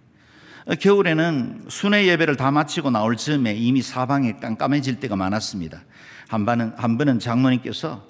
[0.75, 5.83] 겨울에는 순회 예배를 다 마치고 나올 즈음에 이미 사방에 깜깜해질 때가 많았습니다.
[6.29, 8.07] 한 번은, 한 번은 장로님께서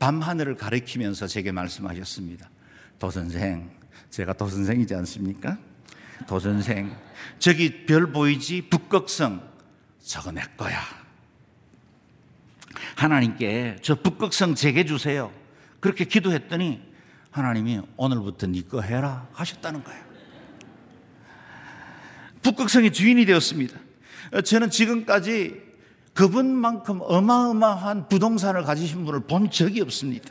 [0.00, 2.50] 밤하늘을 가리키면서 제게 말씀하셨습니다.
[2.98, 3.70] 도선생,
[4.10, 5.56] 제가 도선생이지 않습니까?
[6.26, 6.96] 도선생,
[7.38, 8.68] 저기 별 보이지?
[8.70, 9.48] 북극성.
[10.02, 10.80] 저거 내 거야.
[12.96, 15.32] 하나님께 저 북극성 제게 주세요.
[15.78, 16.82] 그렇게 기도했더니
[17.30, 20.09] 하나님이 오늘부터 네 거 해라 하셨다는 거예요.
[22.42, 23.78] 북극성의 주인이 되었습니다.
[24.44, 25.60] 저는 지금까지
[26.14, 30.30] 그분만큼 어마어마한 부동산을 가지신 분을 본 적이 없습니다.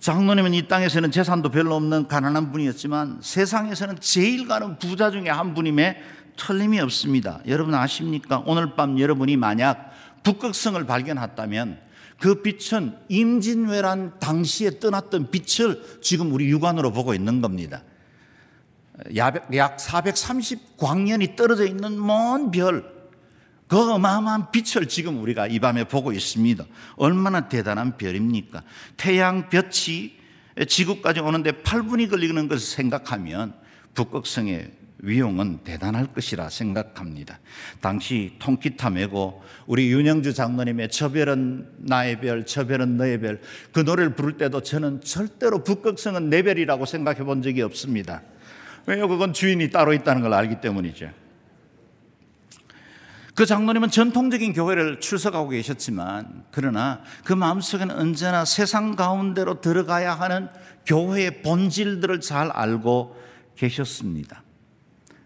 [0.00, 6.00] 장로님은 이 땅에서는 재산도 별로 없는 가난한 분이었지만 세상에서는 제일 가는 부자 중에 한 분임에
[6.36, 7.40] 틀림이 없습니다.
[7.46, 8.42] 여러분 아십니까?
[8.46, 9.90] 오늘 밤 여러분이 만약
[10.22, 11.78] 북극성을 발견했다면
[12.18, 17.82] 그 빛은 임진왜란 당시에 떠났던 빛을 지금 우리 육안으로 보고 있는 겁니다.
[19.14, 22.96] 약 430광년이 떨어져 있는 먼 별,
[23.68, 26.64] 그 어마어마한 빛을 지금 우리가 이 밤에 보고 있습니다.
[26.96, 28.62] 얼마나 대단한 별입니까?
[28.96, 30.12] 태양 빛이
[30.68, 33.54] 지구까지 오는데 8분이 걸리는 것을 생각하면
[33.94, 37.38] 북극성의 위용은 대단할 것이라 생각합니다.
[37.80, 43.40] 당시 통기타 메고 우리 윤영주 장로님의 저 별은 나의 별, 저 별은 너의 별,
[43.72, 48.22] 그 노래를 부를 때도 저는 절대로 북극성은 내 별이라고 생각해 본 적이 없습니다.
[48.86, 49.08] 왜요?
[49.08, 51.10] 그건 주인이 따로 있다는 걸 알기 때문이죠.
[53.34, 60.48] 그 장로님은 전통적인 교회를 출석하고 계셨지만 그러나 그 마음속에는 언제나 세상 가운데로 들어가야 하는
[60.86, 63.20] 교회의 본질들을 잘 알고
[63.56, 64.42] 계셨습니다.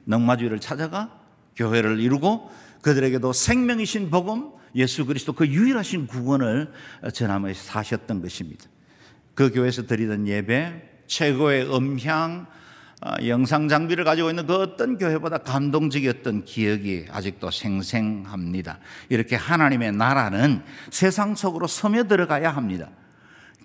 [0.07, 1.21] 넉마주의를 찾아가
[1.55, 2.51] 교회를 이루고
[2.83, 6.73] 그들에게도 생명이신 복음 예수 그리스도 그 유일하신 구원을
[7.13, 8.65] 전하면서 사셨던 것입니다.
[9.35, 12.60] 그 교회에서 드리던 예배 최고의 음향 아,
[13.25, 18.79] 영상 장비를 가지고 있는 그 어떤 교회보다 감동적이었던 기억이 아직도 생생합니다.
[19.09, 22.91] 이렇게 하나님의 나라는 세상 속으로 스며들어가야 합니다.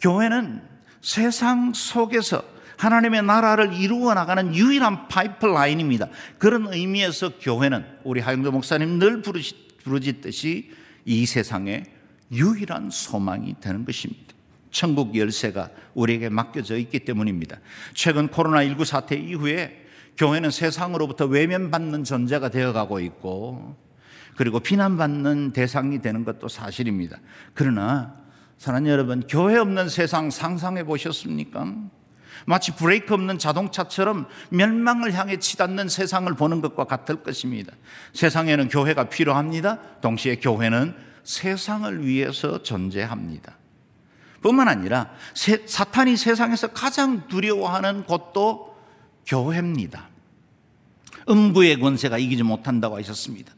[0.02, 0.62] 교회는
[1.02, 2.44] 세상 속에서
[2.78, 6.08] 하나님의 나라를 이루어 나가는 유일한 파이프라인입니다.
[6.38, 9.22] 그런 의미에서 교회는 우리 하영도 목사님 늘
[9.84, 10.72] 부르짖듯이
[11.06, 11.86] 이 세상의
[12.32, 14.25] 유일한 소망이 되는 것입니다.
[14.76, 17.60] 천국 열쇠가 우리에게 맡겨져 있기 때문입니다.
[17.94, 19.86] 최근 코로나19 사태 이후에
[20.18, 23.78] 교회는 세상으로부터 외면받는 존재가 되어가고 있고
[24.36, 27.20] 그리고 비난받는 대상이 되는 것도 사실입니다.
[27.54, 28.16] 그러나
[28.58, 31.74] 사랑하는 여러분, 교회 없는 세상 상상해 보셨습니까?
[32.46, 37.72] 마치 브레이크 없는 자동차처럼 멸망을 향해 치닫는 세상을 보는 것과 같을 것입니다.
[38.12, 39.80] 세상에는 교회가 필요합니다.
[40.02, 43.58] 동시에 교회는 세상을 위해서 존재합니다.
[44.46, 48.76] 뿐만 아니라 사탄이 세상에서 가장 두려워하는 곳도
[49.26, 50.08] 교회입니다.
[51.28, 53.52] 음부의 권세가 이기지 못한다고 하셨습니다.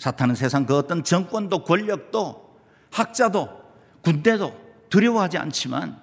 [0.00, 2.58] 사탄은 세상 그 어떤 정권도 권력도
[2.90, 3.48] 학자도
[4.02, 4.60] 군대도
[4.90, 6.02] 두려워하지 않지만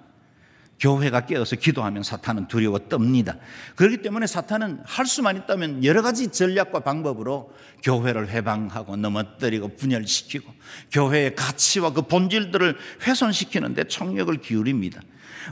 [0.80, 3.38] 교회가 깨어서 기도하면 사탄은 두려워 떱니다.
[3.76, 7.52] 그렇기 때문에 사탄은 할 수만 있다면 여러 가지 전략과 방법으로
[7.82, 10.52] 교회를 해방하고 넘어뜨리고 분열시키고
[10.90, 15.00] 교회의 가치와 그 본질들을 훼손시키는데 총력을 기울입니다.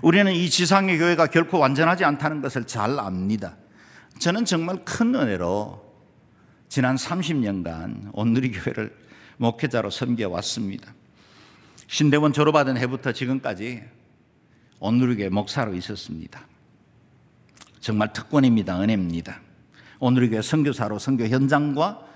[0.03, 3.57] 우리는 이 지상의 교회가 결코 완전하지 않다는 것을 잘 압니다.
[4.19, 5.91] 저는 정말 큰 은혜로
[6.69, 8.97] 지난 30년간 온누리 교회를
[9.39, 10.95] 목회자로 섬겨 왔습니다.
[11.87, 13.83] 신대원 졸업하던 해부터 지금까지
[14.81, 16.47] 온누리교회 목사로 있었습니다.
[17.81, 18.81] 정말 특권입니다.
[18.81, 19.41] 은혜입니다.
[20.01, 22.07] 온누리교회 선교사로 선교 현장과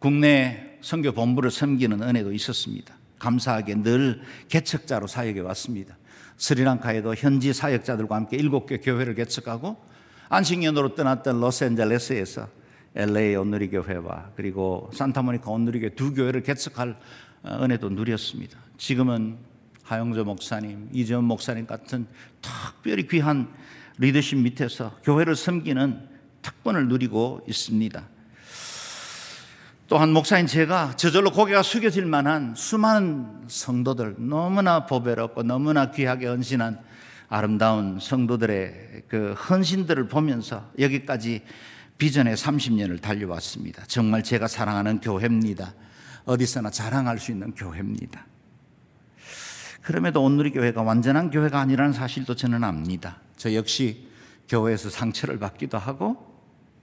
[0.00, 2.94] 국내 선교 본부를 섬기는 은혜도 있었습니다.
[3.18, 5.96] 감사하게 늘 개척자로 사역해 왔습니다.
[6.36, 9.76] 스리랑카에도 현지 사역자들과 함께 일곱 개 교회를 개척하고
[10.28, 12.48] 안식년으로 떠났던 로스앤젤레스에서
[12.96, 16.96] LA 온누리 교회와 그리고 산타모니카 온누리 교회 두 교회를 개척할
[17.44, 18.58] 은혜도 누렸습니다.
[18.78, 19.36] 지금은
[19.84, 22.06] 하영조 목사님, 이재원 목사님 같은
[22.40, 23.48] 특별히 귀한
[23.98, 26.08] 리더십 밑에서 교회를 섬기는
[26.42, 28.08] 특권을 누리고 있습니다.
[29.86, 36.80] 또한 목사인 제가 저절로 고개가 숙여질 만한 수많은 성도들 너무나 보배롭고 너무나 귀하게 헌신한
[37.28, 41.42] 아름다운 성도들의 그 헌신들을 보면서 여기까지
[41.98, 43.84] 비전의 30년을 달려왔습니다.
[43.86, 45.74] 정말 제가 사랑하는 교회입니다.
[46.24, 48.26] 어디서나 자랑할 수 있는 교회입니다.
[49.84, 53.20] 그럼에도 온누리 교회가 완전한 교회가 아니라는 사실도 저는 압니다.
[53.36, 54.08] 저 역시
[54.48, 56.16] 교회에서 상처를 받기도 하고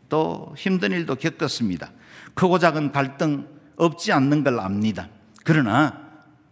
[0.07, 1.91] 또 힘든 일도 겪었습니다.
[2.35, 5.09] 크고 작은 갈등 없지 않는 걸 압니다.
[5.43, 5.99] 그러나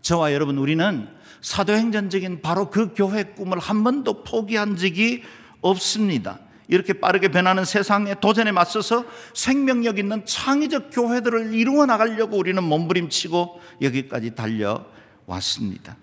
[0.01, 1.07] 저와 여러분 우리는
[1.41, 5.21] 사도행전적인 바로 그 교회 꿈을 한 번도 포기한 적이
[5.61, 6.39] 없습니다.
[6.67, 14.33] 이렇게 빠르게 변하는 세상에 도전에 맞서서 생명력 있는 창의적 교회들을 이루어 나가려고 우리는 몸부림치고 여기까지
[14.33, 15.95] 달려왔습니다.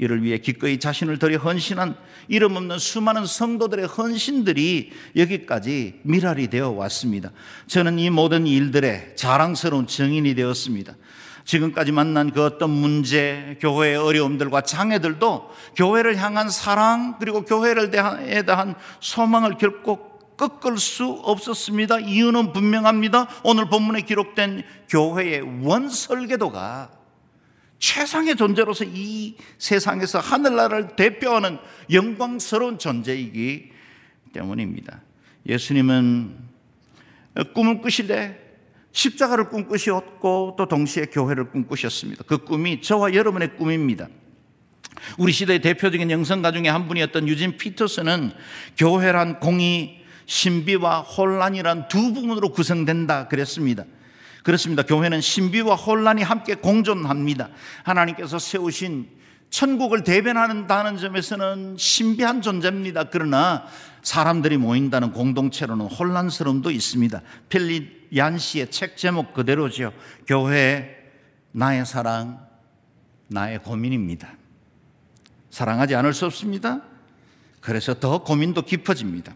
[0.00, 1.94] 이를 위해 기꺼이 자신을 들여 헌신한
[2.26, 7.30] 이름 없는 수많은 성도들의 헌신들이 여기까지 미랄이 되어 왔습니다.
[7.66, 10.94] 저는 이 모든 일들의 자랑스러운 증인이 되었습니다.
[11.44, 19.58] 지금까지 만난 그 어떤 문제, 교회의 어려움들과 장애들도 교회를 향한 사랑, 그리고 교회를 대한 소망을
[19.58, 22.00] 결코 꺾을 수 없었습니다.
[22.00, 23.28] 이유는 분명합니다.
[23.44, 26.99] 오늘 본문에 기록된 교회의 원설계도가
[27.80, 31.58] 최상의 존재로서 이 세상에서 하늘나라를 대표하는
[31.90, 33.72] 영광스러운 존재이기
[34.32, 35.00] 때문입니다.
[35.46, 36.36] 예수님은
[37.54, 38.38] 꿈을 꾸실래
[38.92, 42.24] 십자가를 꿈꾸셨고 또 동시에 교회를 꿈꾸셨습니다.
[42.26, 44.08] 그 꿈이 저와 여러분의 꿈입니다.
[45.16, 48.32] 우리 시대의 대표적인 영성가 중에 한 분이었던 유진 피터스는
[48.76, 53.84] 교회란 공의, 신비와 혼란이란 두 부분으로 구성된다 그랬습니다.
[54.42, 54.82] 그렇습니다.
[54.82, 57.50] 교회는 신비와 혼란이 함께 공존합니다.
[57.84, 59.08] 하나님께서 세우신
[59.50, 63.04] 천국을 대변한다는 점에서는 신비한 존재입니다.
[63.04, 63.64] 그러나
[64.02, 67.20] 사람들이 모인다는 공동체로는 혼란스러움도 있습니다.
[68.16, 69.92] 얀 씨의 책 제목 그대로죠.
[70.26, 70.96] 교회
[71.52, 72.46] 나의 사랑
[73.28, 74.28] 나의 고민입니다.
[75.50, 76.82] 사랑하지 않을 수 없습니다.
[77.60, 79.34] 그래서 더 고민도 깊어집니다.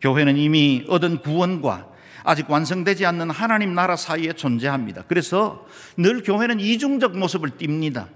[0.00, 1.88] 교회는 이미 얻은 구원과
[2.28, 5.04] 아직 완성되지 않는 하나님 나라 사이에 존재합니다.
[5.08, 5.66] 그래서
[5.96, 8.08] 늘 교회는 이중적 모습을 띱니다.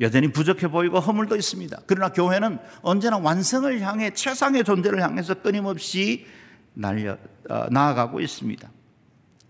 [0.00, 1.80] 여전히 부족해 보이고 허물도 있습니다.
[1.86, 6.26] 그러나 교회는 언제나 완성을 향해 최상의 존재를 향해서 끊임없이
[6.74, 7.16] 날려,
[7.48, 8.70] 어, 나아가고 있습니다.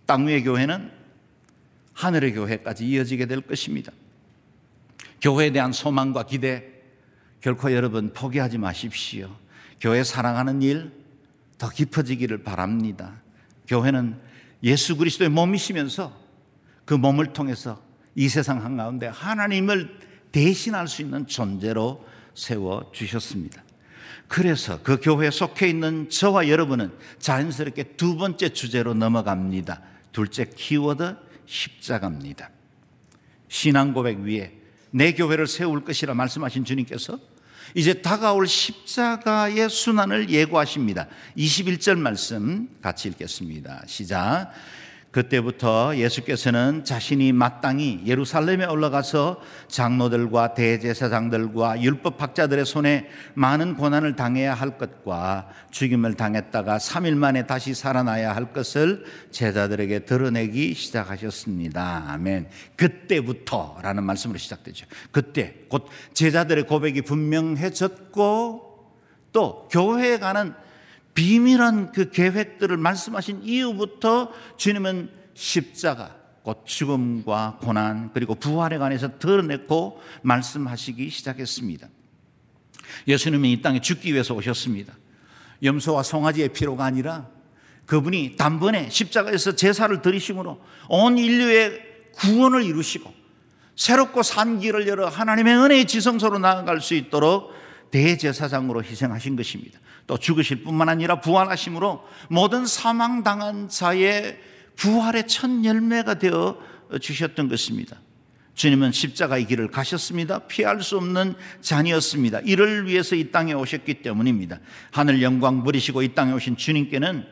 [0.07, 0.91] 땅 위의 교회는
[1.95, 3.91] 하늘의 교회까지 이어지게 될 것입니다.
[5.21, 6.65] 교회에 대한 소망과 기대
[7.41, 9.31] 결코 여러분 포기하지 마십시오.
[9.81, 11.05] 교회 사랑하는 일
[11.59, 13.23] 더 깊어지기를 바랍니다.
[13.67, 14.19] 교회는
[14.63, 16.13] 예수 그리스도의 몸이시면서
[16.85, 17.83] 그 몸을 통해서
[18.15, 19.99] 이 세상 한가운데 하나님을
[20.33, 22.05] 대신할 수 있는 존재로
[22.35, 23.63] 세워 주셨습니다.
[24.29, 29.83] 그래서 그 교회에 속해 있는 저와 여러분은 자연스럽게 두 번째 주제로 넘어갑니다.
[30.13, 32.51] 둘째 키워드 십자가입니다.
[33.49, 34.53] 신앙 고백 위에
[34.91, 37.19] 내 교회를 세울 것이라 말씀하신 주님께서
[37.75, 41.07] 이제 다가올 십자가의 순환을 예고하십니다.
[41.37, 43.83] 21절 말씀 같이 읽겠습니다.
[43.87, 44.53] 시작.
[45.15, 55.49] 그때부터 예수께서는 자신이 마땅히 예루살렘에 올라가서 장로들과 대제사장들과 율법학자들의 손에 많은 고난을 당해야 할 것과
[55.71, 62.07] 죽임을 당했다가 3일 만에 다시 살아나야 할 것을 제자들에게 드러내기 시작하셨습니다.
[62.09, 62.49] 아멘.
[62.75, 64.87] 그때부터라는 말씀으로 시작되죠.
[65.13, 68.75] 그때 곧 제자들의 고백이 분명해졌고
[69.31, 70.55] 또 교회에 가는
[71.15, 81.09] 비밀한 그 계획들을 말씀하신 이후부터 주님은 십자가, 곧 죽음과 고난 그리고 부활에 관해서 드러냈고 말씀하시기
[81.09, 81.89] 시작했습니다.
[83.09, 84.93] 예수님은 이 땅에 죽기 위해서 오셨습니다.
[85.63, 87.29] 염소와 송아지의 피로가 아니라
[87.87, 91.81] 그분이 단번에 십자가에서 제사를 드리심으로 온 인류의
[92.13, 93.13] 구원을 이루시고
[93.77, 97.53] 새롭고 산 길을 열어 하나님의 은혜의 지성소로 나아갈 수 있도록
[97.91, 99.79] 대제사장으로 희생하신 것입니다.
[100.07, 104.39] 또 죽으실 뿐만 아니라 부활하심으로 모든 사망당한 자의
[104.77, 106.59] 부활의 첫 열매가 되어
[107.01, 108.01] 주셨던 것입니다.
[108.55, 110.41] 주님은 십자가의 길을 가셨습니다.
[110.47, 112.41] 피할 수 없는 잔이었습니다.
[112.41, 114.61] 이를 위해서 이 땅에 오셨기 때문입니다.
[114.93, 117.27] 하늘 영광 버리시고 이 땅에 오신 주님께는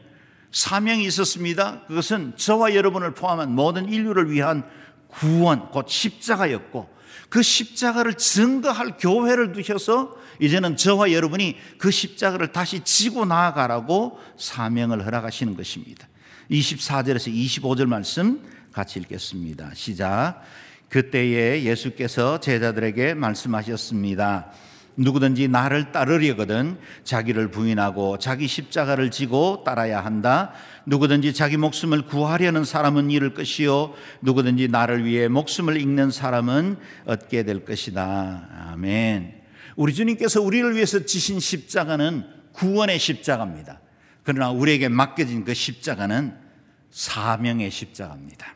[0.51, 1.83] 사명이 있었습니다.
[1.87, 4.65] 그것은 저와 여러분을 포함한 모든 인류를 위한
[5.07, 6.92] 구원, 곧 십자가였고
[7.33, 15.57] 그 십자가를 증거할 교회를 두셔서 이제는 저와 여러분이 그 십자가를 다시 지고 나아가라고 사명을 허락하시는
[15.57, 16.07] 것입니다.
[16.51, 19.71] 24절에서 25절 말씀 같이 읽겠습니다.
[19.73, 20.43] 시작.
[20.91, 24.53] 그때에 예수께서 제자들에게 말씀하셨습니다.
[24.97, 30.53] 누구든지 나를 따르려거든 자기를 부인하고 자기 십자가를 지고 따라야 한다.
[30.87, 36.77] 누구든지 자기 목숨을 구하려는 사람은 잃을 것이요 누구든지 나를 위해 목숨을 잃는 사람은
[37.07, 38.49] 얻게 될 것이다.
[38.73, 39.43] 아멘.
[39.77, 43.81] 우리 주님께서 우리를 위해서 지신 십자가는 구원의 십자가입니다.
[44.25, 46.37] 그러나 우리에게 맡겨진 그 십자가는
[46.91, 48.55] 사명의 십자가입니다.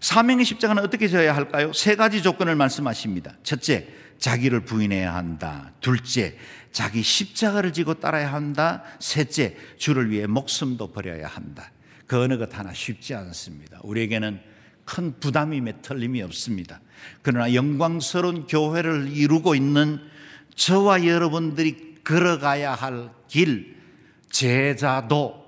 [0.00, 1.72] 사명의 십자가는 어떻게 져야 할까요?
[1.72, 3.32] 세 가지 조건을 말씀하십니다.
[3.42, 5.72] 첫째, 자기를 부인해야 한다.
[5.80, 6.36] 둘째,
[6.72, 8.82] 자기 십자가를 지고 따라야 한다.
[8.98, 11.70] 셋째, 주를 위해 목숨도 버려야 한다.
[12.06, 13.80] 그 어느 것 하나 쉽지 않습니다.
[13.82, 14.40] 우리에게는
[14.84, 16.80] 큰 부담임에 틀림이 없습니다.
[17.22, 20.00] 그러나 영광스러운 교회를 이루고 있는
[20.54, 23.76] 저와 여러분들이 걸어가야 할 길,
[24.30, 25.44] 제자도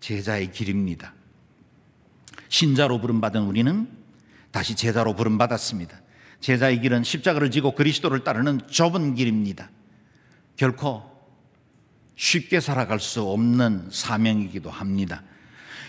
[0.00, 1.12] 제자의 길입니다.
[2.48, 3.88] 신자로 부름받은 우리는
[4.52, 6.03] 다시 제자로 부름받았습니다.
[6.44, 9.70] 제자의 길은 십자가를 지고 그리스도를 따르는 좁은 길입니다.
[10.58, 11.02] 결코
[12.16, 15.22] 쉽게 살아갈 수 없는 사명이기도 합니다.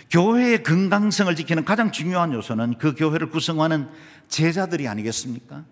[0.08, 3.90] 교회의 건강성을 지키는 가장 중요한 요소는 그 교회를 구성하는
[4.28, 5.66] 제자들이 아니겠습니까?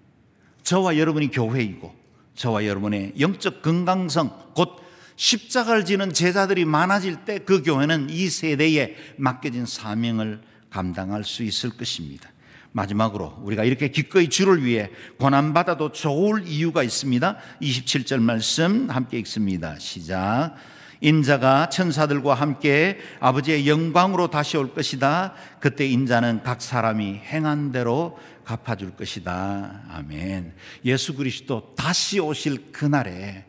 [0.64, 1.94] 저와 여러분이 교회이고
[2.34, 4.68] 저와 여러분의 영적 건강성 곧
[5.16, 12.33] 십자가를 지는 제자들이 많아질 때 그 교회는 이 세대에 맡겨진 사명을 감당할 수 있을 것입니다.
[12.74, 17.36] 마지막으로 우리가 이렇게 기꺼이 주를 위해 고난받아도 좋을 이유가 있습니다.
[17.62, 19.78] 27절 말씀 함께 읽습니다.
[19.78, 20.56] 시작.
[21.00, 25.34] 인자가 천사들과 함께 아버지의 영광으로 다시 올 것이다.
[25.60, 29.82] 그때 인자는 각 사람이 행한 대로 갚아줄 것이다.
[29.90, 30.54] 아멘.
[30.84, 33.44] 예수 그리스도 다시 오실 그날에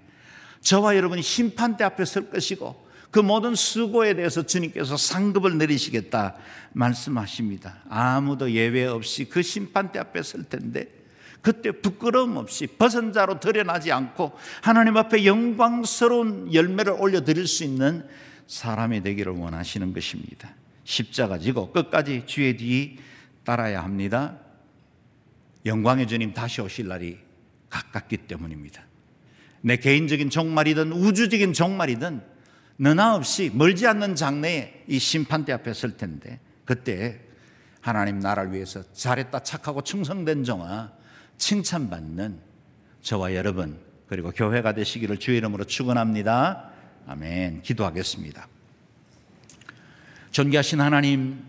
[0.62, 2.85] 저와 여러분이 심판대 앞에 설 것이고
[3.16, 6.36] 그 모든 수고에 대해서 주님께서 상급을 내리시겠다
[6.74, 7.78] 말씀하십니다.
[7.88, 10.90] 아무도 예외 없이 그 심판대 앞에 설 텐데
[11.42, 18.06] 그때 부끄러움 없이 벗은 자로 드러나지 않고 하나님 앞에 영광스러운 열매를 올려드릴 수 있는
[18.48, 20.54] 사람이 되기를 원하시는 것입니다.
[20.84, 22.98] 십자가 지고 끝까지 주의 뒤
[23.46, 24.40] 따라야 합니다.
[25.66, 27.18] 영광의 주님 다시 오실 날이
[27.70, 28.84] 가깝기 때문입니다.
[29.62, 32.35] 내 개인적인 종말이든 우주적인 종말이든
[32.78, 37.20] 너나 없이 멀지 않는 장래에 이 심판대 앞에 설 텐데 그때
[37.80, 40.92] 하나님 나라를 위해서 잘했다 착하고 충성된 종아
[41.38, 42.40] 칭찬받는
[43.02, 46.72] 저와 여러분 그리고 교회가 되시기를 주의 이름으로 축원합니다.
[47.08, 47.62] 아멘.
[47.62, 48.48] 기도하겠습니다.
[50.32, 51.46] 존귀하신 하나님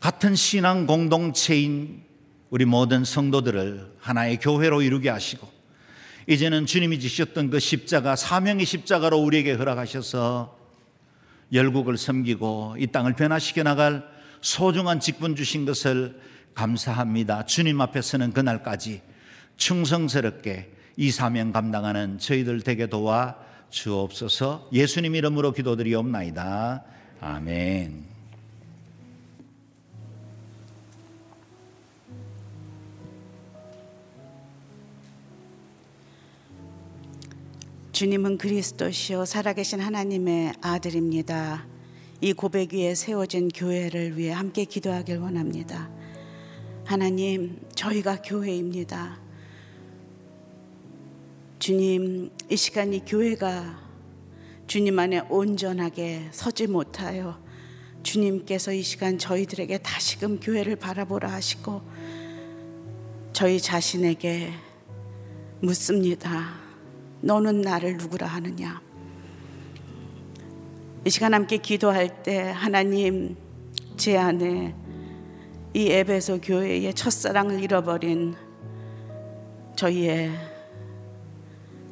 [0.00, 2.02] 같은 신앙 공동체인
[2.50, 5.48] 우리 모든 성도들을 하나의 교회로 이루게 하시고
[6.26, 10.56] 이제는 주님이 지셨던 그 십자가, 사명의 십자가로 우리에게 허락하셔서
[11.52, 14.04] 열국을 섬기고 이 땅을 변화시켜 나갈
[14.40, 16.18] 소중한 직분 주신 것을
[16.54, 17.46] 감사합니다.
[17.46, 19.02] 주님 앞에 서는 그날까지
[19.56, 23.36] 충성스럽게 이 사명 감당하는 저희들 되게 도와
[23.70, 26.84] 주옵소서 예수님 이름으로 기도드리옵나이다.
[27.20, 28.11] 아멘.
[37.92, 41.66] 주님은 그리스도시요 살아계신 하나님의 아들입니다.
[42.22, 45.90] 이 고백 위에 세워진 교회를 위해 함께 기도하길 원합니다.
[46.86, 49.20] 하나님, 저희가 교회입니다.
[51.58, 53.78] 주님, 이 시간 이 교회가
[54.66, 57.38] 주님 안에 온전하게 서지 못하여
[58.02, 61.82] 주님께서 이 시간 저희들에게 다시금 교회를 바라보라 하시고
[63.34, 64.50] 저희 자신에게
[65.60, 66.61] 묻습니다.
[67.22, 68.82] 너는 나를 누구라 하느냐?
[71.04, 73.36] 이 시간 함께 기도할 때 하나님
[73.96, 74.74] 제 안에
[75.74, 78.34] 이 에베소 교회의 첫사랑을 잃어버린
[79.76, 80.32] 저희의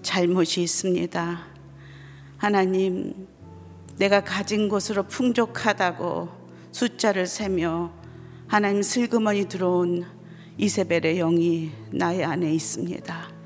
[0.02, 1.46] 잘못이 있습니다.
[2.36, 3.26] 하나님,
[3.96, 6.28] 내가 가진 것으로 풍족하다고
[6.72, 7.92] 숫자를 세며
[8.46, 10.04] 하나님 슬그머니 들어온
[10.58, 13.39] 이세벨의 영이 나의 안에 있습니다.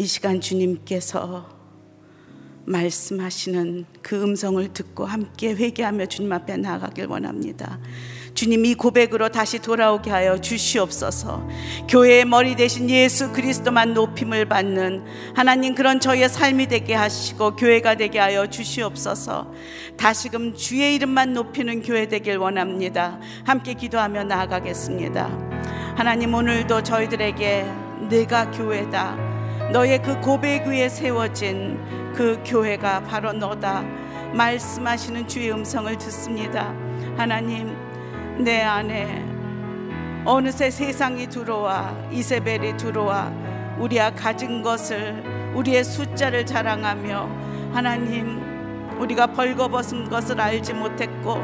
[0.00, 1.48] 이 시간 주님께서
[2.66, 7.80] 말씀하시는 그 음성을 듣고 함께 회개하며 주님 앞에 나아가길 원합니다.
[8.32, 11.48] 주님 이 고백으로 다시 돌아오게 하여 주시옵소서.
[11.88, 18.20] 교회의 머리 대신 예수 그리스도만 높임을 받는 하나님 그런 저희의 삶이 되게 하시고 교회가 되게
[18.20, 19.52] 하여 주시옵소서.
[19.96, 23.18] 다시금 주의 이름만 높이는 교회 되길 원합니다.
[23.44, 25.26] 함께 기도하며 나아가겠습니다.
[25.96, 27.66] 하나님 오늘도 저희들에게
[28.08, 29.37] 내가 교회다.
[29.72, 31.78] 너의 그 고백 위에 세워진
[32.14, 33.84] 그 교회가 바로 너다.
[34.32, 36.74] 말씀하시는 주의 음성을 듣습니다.
[37.16, 37.76] 하나님,
[38.38, 39.24] 내 안에
[40.24, 43.30] 어느새 세상이 들어와 이세벨이 들어와
[43.78, 45.22] 우리가 가진 것을
[45.54, 47.28] 우리의 숫자를 자랑하며
[47.72, 48.40] 하나님
[48.98, 51.40] 우리가 벌거벗은 것을 알지 못했고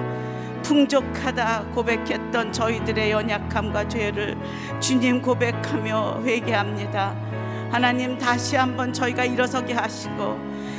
[0.62, 4.36] 풍족하다 고백했던 저희들의 연약함과 죄를
[4.80, 7.14] 주님 고백하며 회개합니다.
[7.70, 10.38] 하나님 다시 한번 저희가 일어서게 하시고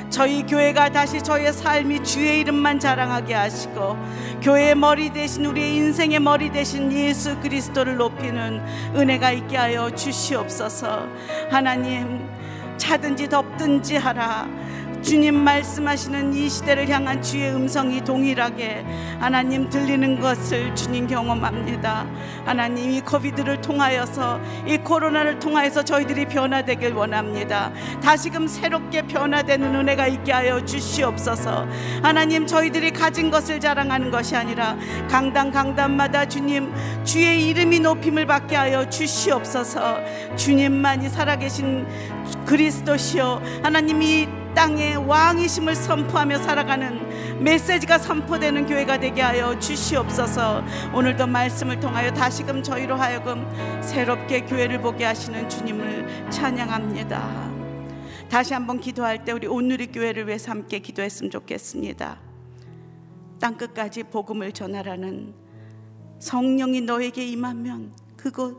[0.10, 3.98] 저희 교회가 다시 저희의 삶이 주의 이름만 자랑하게 하시고
[4.42, 8.62] 교회의 머리 대신 우리의 인생의 머리 대신 예수 그리스도를 높이는
[8.96, 11.08] 은혜가 있게 하여 주시옵소서.
[11.50, 12.30] 하나님
[12.78, 14.48] 차든지 덥든지 하라
[15.06, 18.84] 주님 말씀하시는 이 시대를 향한 주의 음성이 동일하게
[19.20, 22.08] 하나님 들리는 것을 주님 경험합니다.
[22.44, 27.72] 하나님 이 코비드를 통하여서 이 코로나를 통하여서 저희들이 변화되길 원합니다.
[28.02, 31.68] 다시금 새롭게 변화되는 은혜가 있게 하여 주시옵소서.
[32.02, 34.76] 하나님 저희들이 가진 것을 자랑하는 것이 아니라
[35.08, 40.00] 강단 강단마다 주님 주의 이름이 높임을 받게 하여 주시옵소서.
[40.36, 41.86] 주님만이 살아계신
[42.48, 50.64] 그리스도시요 하나님이 땅에 왕이심을 선포하며 살아가는 메시지가 선포되는 교회가 되게 하여 주시옵소서.
[50.94, 53.46] 오늘도 말씀을 통하여 다시금 저희로 하여금
[53.84, 57.54] 새롭게 교회를 보게 하시는 주님을 찬양합니다.
[58.30, 62.18] 다시 한번 기도할 때 우리 온누리 교회를 위해서 함께 기도했으면 좋겠습니다.
[63.42, 65.34] 땅 끝까지 복음을 전하라는
[66.20, 68.56] 성령이 너에게 임하면 그것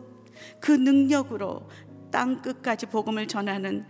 [0.61, 1.66] 그 능력으로
[2.12, 3.86] 땅 끝까지 복음을 전하는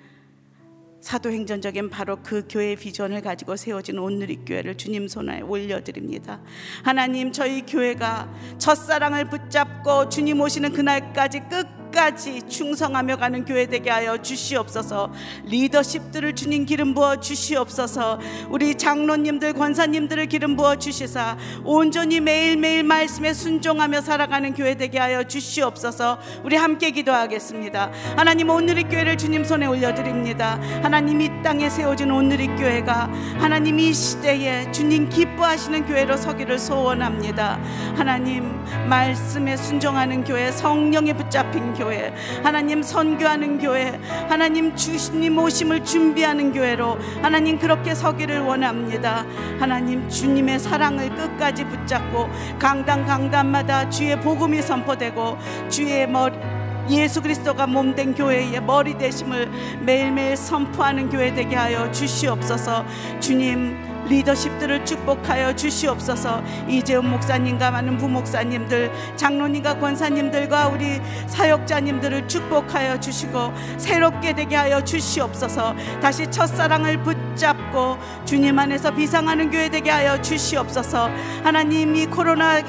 [1.06, 6.40] 사도행전적인 바로 그 교회 비전을 가지고 세워진 온누리 교회를 주님 손에 올려드립니다.
[6.82, 8.28] 하나님 저희 교회가
[8.58, 15.10] 첫사랑을 붙잡고 주님 오시는 그날까지 끝 끝까지 충성하며 가는 교회 되게 하여 주시옵소서.
[15.44, 18.20] 리더십들을 주님 기름 부어 주시옵소서.
[18.50, 26.18] 우리 장로님들 권사님들을 기름 부어 주시사 온전히 매일매일 말씀에 순종하며 살아가는 교회 되게 하여 주시옵소서.
[26.44, 27.90] 우리 함께 기도하겠습니다.
[28.16, 30.60] 하나님 오늘의 교회를 주님 손에 올려드립니다.
[30.82, 37.58] 하나님 이 땅에 세워진 오늘의 교회가 하나님 이 시대에 주님 기뻐하시는 교회로 서기를 소원합니다.
[37.96, 41.85] 하나님 말씀에 순종하는 교회 성령에 붙잡힌 교회
[42.42, 49.24] 하나님 선교하는 교회 하나님 주님 오심을 준비하는 교회로 하나님 그렇게 서기를 원합니다.
[49.58, 52.28] 하나님 주님의 사랑을 끝까지 붙잡고
[52.58, 56.36] 강단 강단마다 주의 복음이 선포되고 주의 머리
[56.88, 62.84] 예수 그리스도가 몸된 교회의 머리 되심을 매일매일 선포하는 교회 되게 하여 주시옵소서.
[63.18, 66.42] 주님 리더십들을 축복하여 주시옵소서.
[66.68, 75.74] 이재훈 목사님과 많은 부목사님들 장로님과 권사님들과 우리 사역자님들을 축복하여 주시고 새롭게 되게 하여 주시옵소서.
[76.00, 81.10] 다시 첫사랑을 붙잡고 주님 안에서 비상하는 교회 되게 하여 주시옵소서.
[81.42, 82.60] 하나님 이 코로나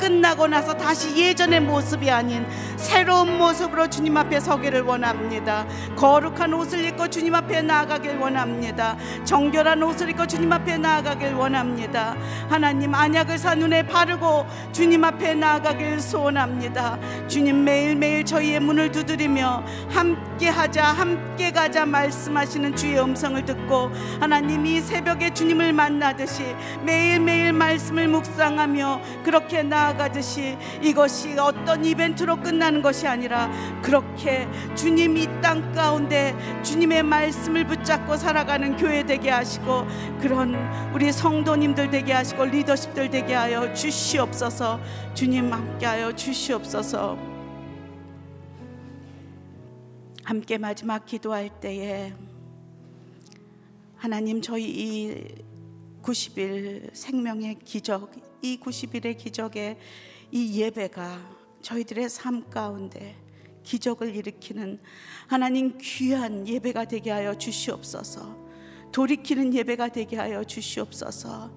[0.00, 2.46] 끝나고 나서 다시 예전의 모습이 아닌
[2.76, 10.10] 새로운 모습으로 주님 앞에 서기를 원합니다 거룩한 옷을 입고 주님 앞에 나아가길 원합니다 정결한 옷을
[10.10, 12.16] 입고 주님 앞에 나아가길 원합니다.
[12.48, 16.98] 하나님 안약을 사 눈에 바르고 주님 앞에 나아가길 소원합니다.
[17.28, 23.90] 주님 매일매일 저희의 문을 두드리며 함께 하자 함께 가자 말씀하시는 주의 음성을 듣고
[24.20, 32.82] 하나님 이 새벽에 주님을 만나듯이 매일매일 말씀을 묵상하며 그렇게 나아 가듯이 이것이 어떤 이벤트로 끝나는
[32.82, 33.50] 것이 아니라
[33.82, 39.86] 그렇게 주님 이 땅 가운데 주님의 말씀을 붙잡고 살아가는 교회 되게 하시고
[40.20, 40.54] 그런
[40.92, 44.78] 우리 성도님들 되게 하시고 리더십들 되게 하여 주시옵소서.
[45.14, 47.16] 주님 함께하여 주시옵소서.
[50.24, 52.12] 함께 마지막 기도할 때에
[53.96, 55.24] 하나님 저희 이
[56.02, 59.78] 90일 생명의 기적, 이 90일의 기적에
[60.30, 63.16] 이 예배가 저희들의 삶 가운데
[63.62, 64.78] 기적을 일으키는
[65.26, 68.36] 하나님 귀한 예배가 되게 하여 주시옵소서.
[68.92, 71.50] 돌이키는 예배가 되게 하여 주시옵소서.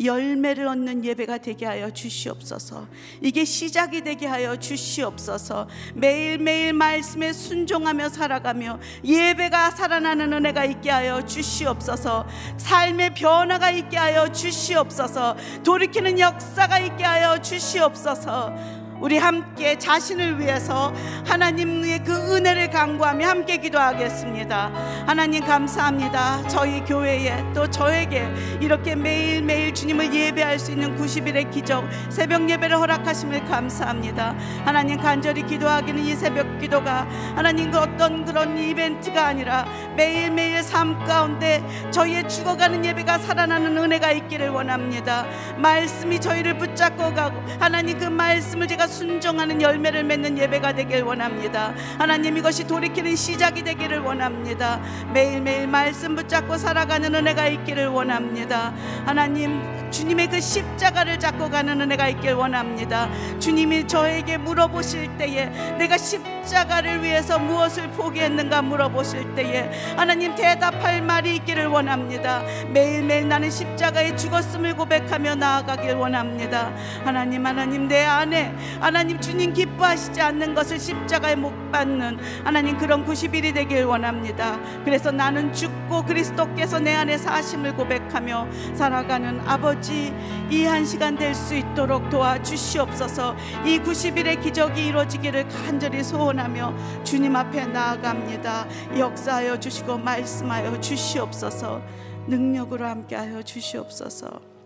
[0.00, 2.86] 열매를 얻는 예배가 되게 하여 주시옵소서.
[3.20, 5.68] 이게 시작이 되게 하여 주시옵소서.
[5.94, 12.26] 매일매일 말씀에 순종하며 살아가며 예배가 살아나는 은혜가 있게 하여 주시옵소서.
[12.58, 15.36] 삶의 변화가 있게 하여 주시옵소서.
[15.64, 18.77] 돌이키는 역사가 있게 하여 주시옵소서.
[19.00, 20.92] 우리 함께 자신을 위해서
[21.24, 24.72] 하나님의 그 은혜를 강구하며 함께 기도하겠습니다.
[25.06, 26.46] 하나님 감사합니다.
[26.48, 28.28] 저희 교회에 또 저에게
[28.60, 34.34] 이렇게 매일매일 주님을 예배할 수 있는 90일의 기적 새벽 예배를 허락하심을 감사합니다.
[34.64, 39.64] 하나님 간절히 기도하기는 이 새벽 기도가 하나님 그 어떤 그런 이벤트가 아니라
[39.96, 45.24] 매일매일 삶 가운데 저희의 죽어가는 예배가 살아나는 은혜가 있기를 원합니다.
[45.56, 51.74] 말씀이 저희를 붙잡고 가고 하나님 그 말씀을 제가 순종하는 열매를 맺는 예배가 되길 원합니다.
[51.98, 54.80] 하나님 이것이 돌이키는 시작이 되기를 원합니다.
[55.12, 58.72] 매일매일 말씀 붙잡고 살아가는 은혜가 있기를 원합니다.
[59.04, 63.08] 하나님 주님의 그 십자가를 잡고 가는 은혜가 있길 원합니다.
[63.38, 65.46] 주님이 저에게 물어보실 때에
[65.78, 72.42] 내가 십자가를 위해서 무엇을 포기했는가 물어보실 때에 하나님 대답할 말이 있기를 원합니다.
[72.72, 76.70] 매일매일 나는 십자가에 죽었음을 고백하며 나아가길 원합니다.
[77.04, 83.52] 하나님 하나님 내 안에 하나님 주님 기뻐하시지 않는 것을 십자가에 못 받는 하나님 그런 90일이
[83.54, 84.58] 되길 원합니다.
[84.84, 90.12] 그래서 나는 죽고 그리스도께서 내 안에 사심을 고백하며 살아가는 아버지
[90.50, 96.74] 이 한 시간 될 수 있도록 도와주시옵소서 이 90일의 기적이 이루어지기를 간절히 소원하며
[97.04, 98.66] 주님 앞에 나아갑니다.
[98.98, 101.82] 역사하여 주시고 말씀하여 주시옵소서
[102.26, 104.57] 능력으로 함께하여 주시옵소서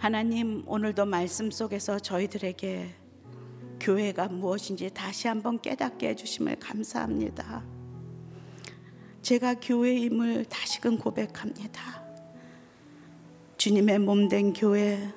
[0.00, 2.88] 하나님 오늘도 말씀 속에서 저희들에게
[3.80, 7.62] 교회가 무엇인지 다시 한번 깨닫게 해주심을 감사합니다.
[9.20, 12.02] 제가 교회임을 다시금 고백합니다.
[13.58, 15.12] 주님의 몸된 교회,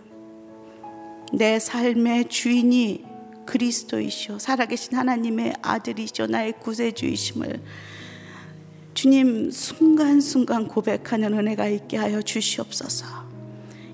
[1.31, 3.05] 내 삶의 주인이
[3.45, 4.37] 그리스도이시오.
[4.37, 6.27] 살아계신 하나님의 아들이시오.
[6.27, 7.63] 나의 구세주이심을
[8.93, 13.22] 주님 순간순간 고백하는 은혜가 있게 하여 주시옵소서.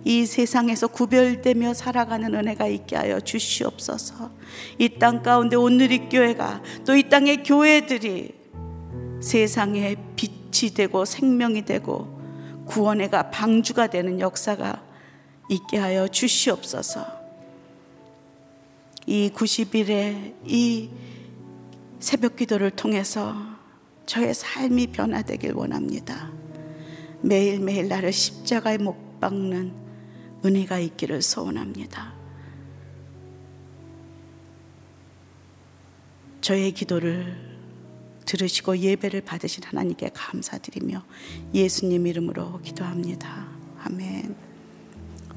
[0.06, 4.32] 이 세상에서 구별되며 살아가는 은혜가 있게 하여 주시옵소서.
[4.80, 8.34] 이 땅 가운데 오늘이 교회가 또 이 땅의 교회들이
[9.22, 12.20] 세상에 빛이 되고 생명이 되고
[12.66, 14.84] 구원의가 방주가 되는 역사가
[15.50, 17.06] 있게 하여 주시옵소서.
[19.06, 20.90] 이 90일의 이
[22.00, 23.36] 새벽 기도를 통해서
[24.06, 26.32] 저의 삶이 변화되길 원합니다.
[27.22, 29.89] 매일매일 나를 십자가에 못 박는
[30.44, 32.14] 은혜가 있기를 소원합니다.
[36.42, 37.50] 저의 기도를
[38.26, 41.04] 들으시고 예배를 받으신 하나님께 감사드리며
[41.54, 43.48] 예수님 이름으로 기도합니다.
[43.84, 44.36] 아멘.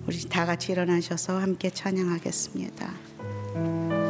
[0.07, 4.02] 우리 다 같이 일어나셔서 함께 찬양하겠습니다.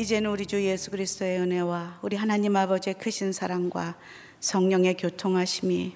[0.00, 3.98] 이제는 우리 주 예수 그리스도의 은혜와 우리 하나님 아버지의 크신 사랑과
[4.40, 5.94] 성령의 교통하심이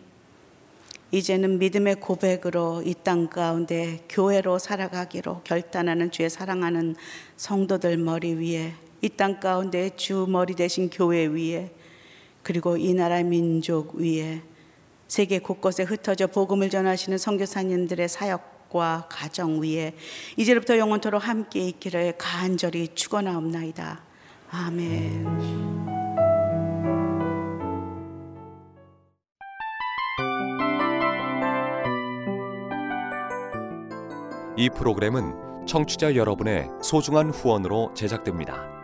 [1.11, 6.97] 이제는 믿음의 고백으로 이 땅 가운데 교회로 살아가기로 결단하는 주의 사랑하는
[7.39, 11.71] 성도들 머리 위에 이 땅 가운데 주 머리 대신 교회 위에
[12.43, 14.43] 그리고 이 나라 민족 위에
[15.09, 19.95] 세계 곳곳에 흩어져 복음을 전하시는 선교사님들의 사역 과 가정 위에
[20.37, 24.03] 이제부터 영원토록 함께 있기를 간절히 축원하옵나이다.
[24.51, 25.95] 아멘.
[34.57, 38.84] 이 프로그램은 청취자 여러분의 소중한 후원으로 제작됩니다.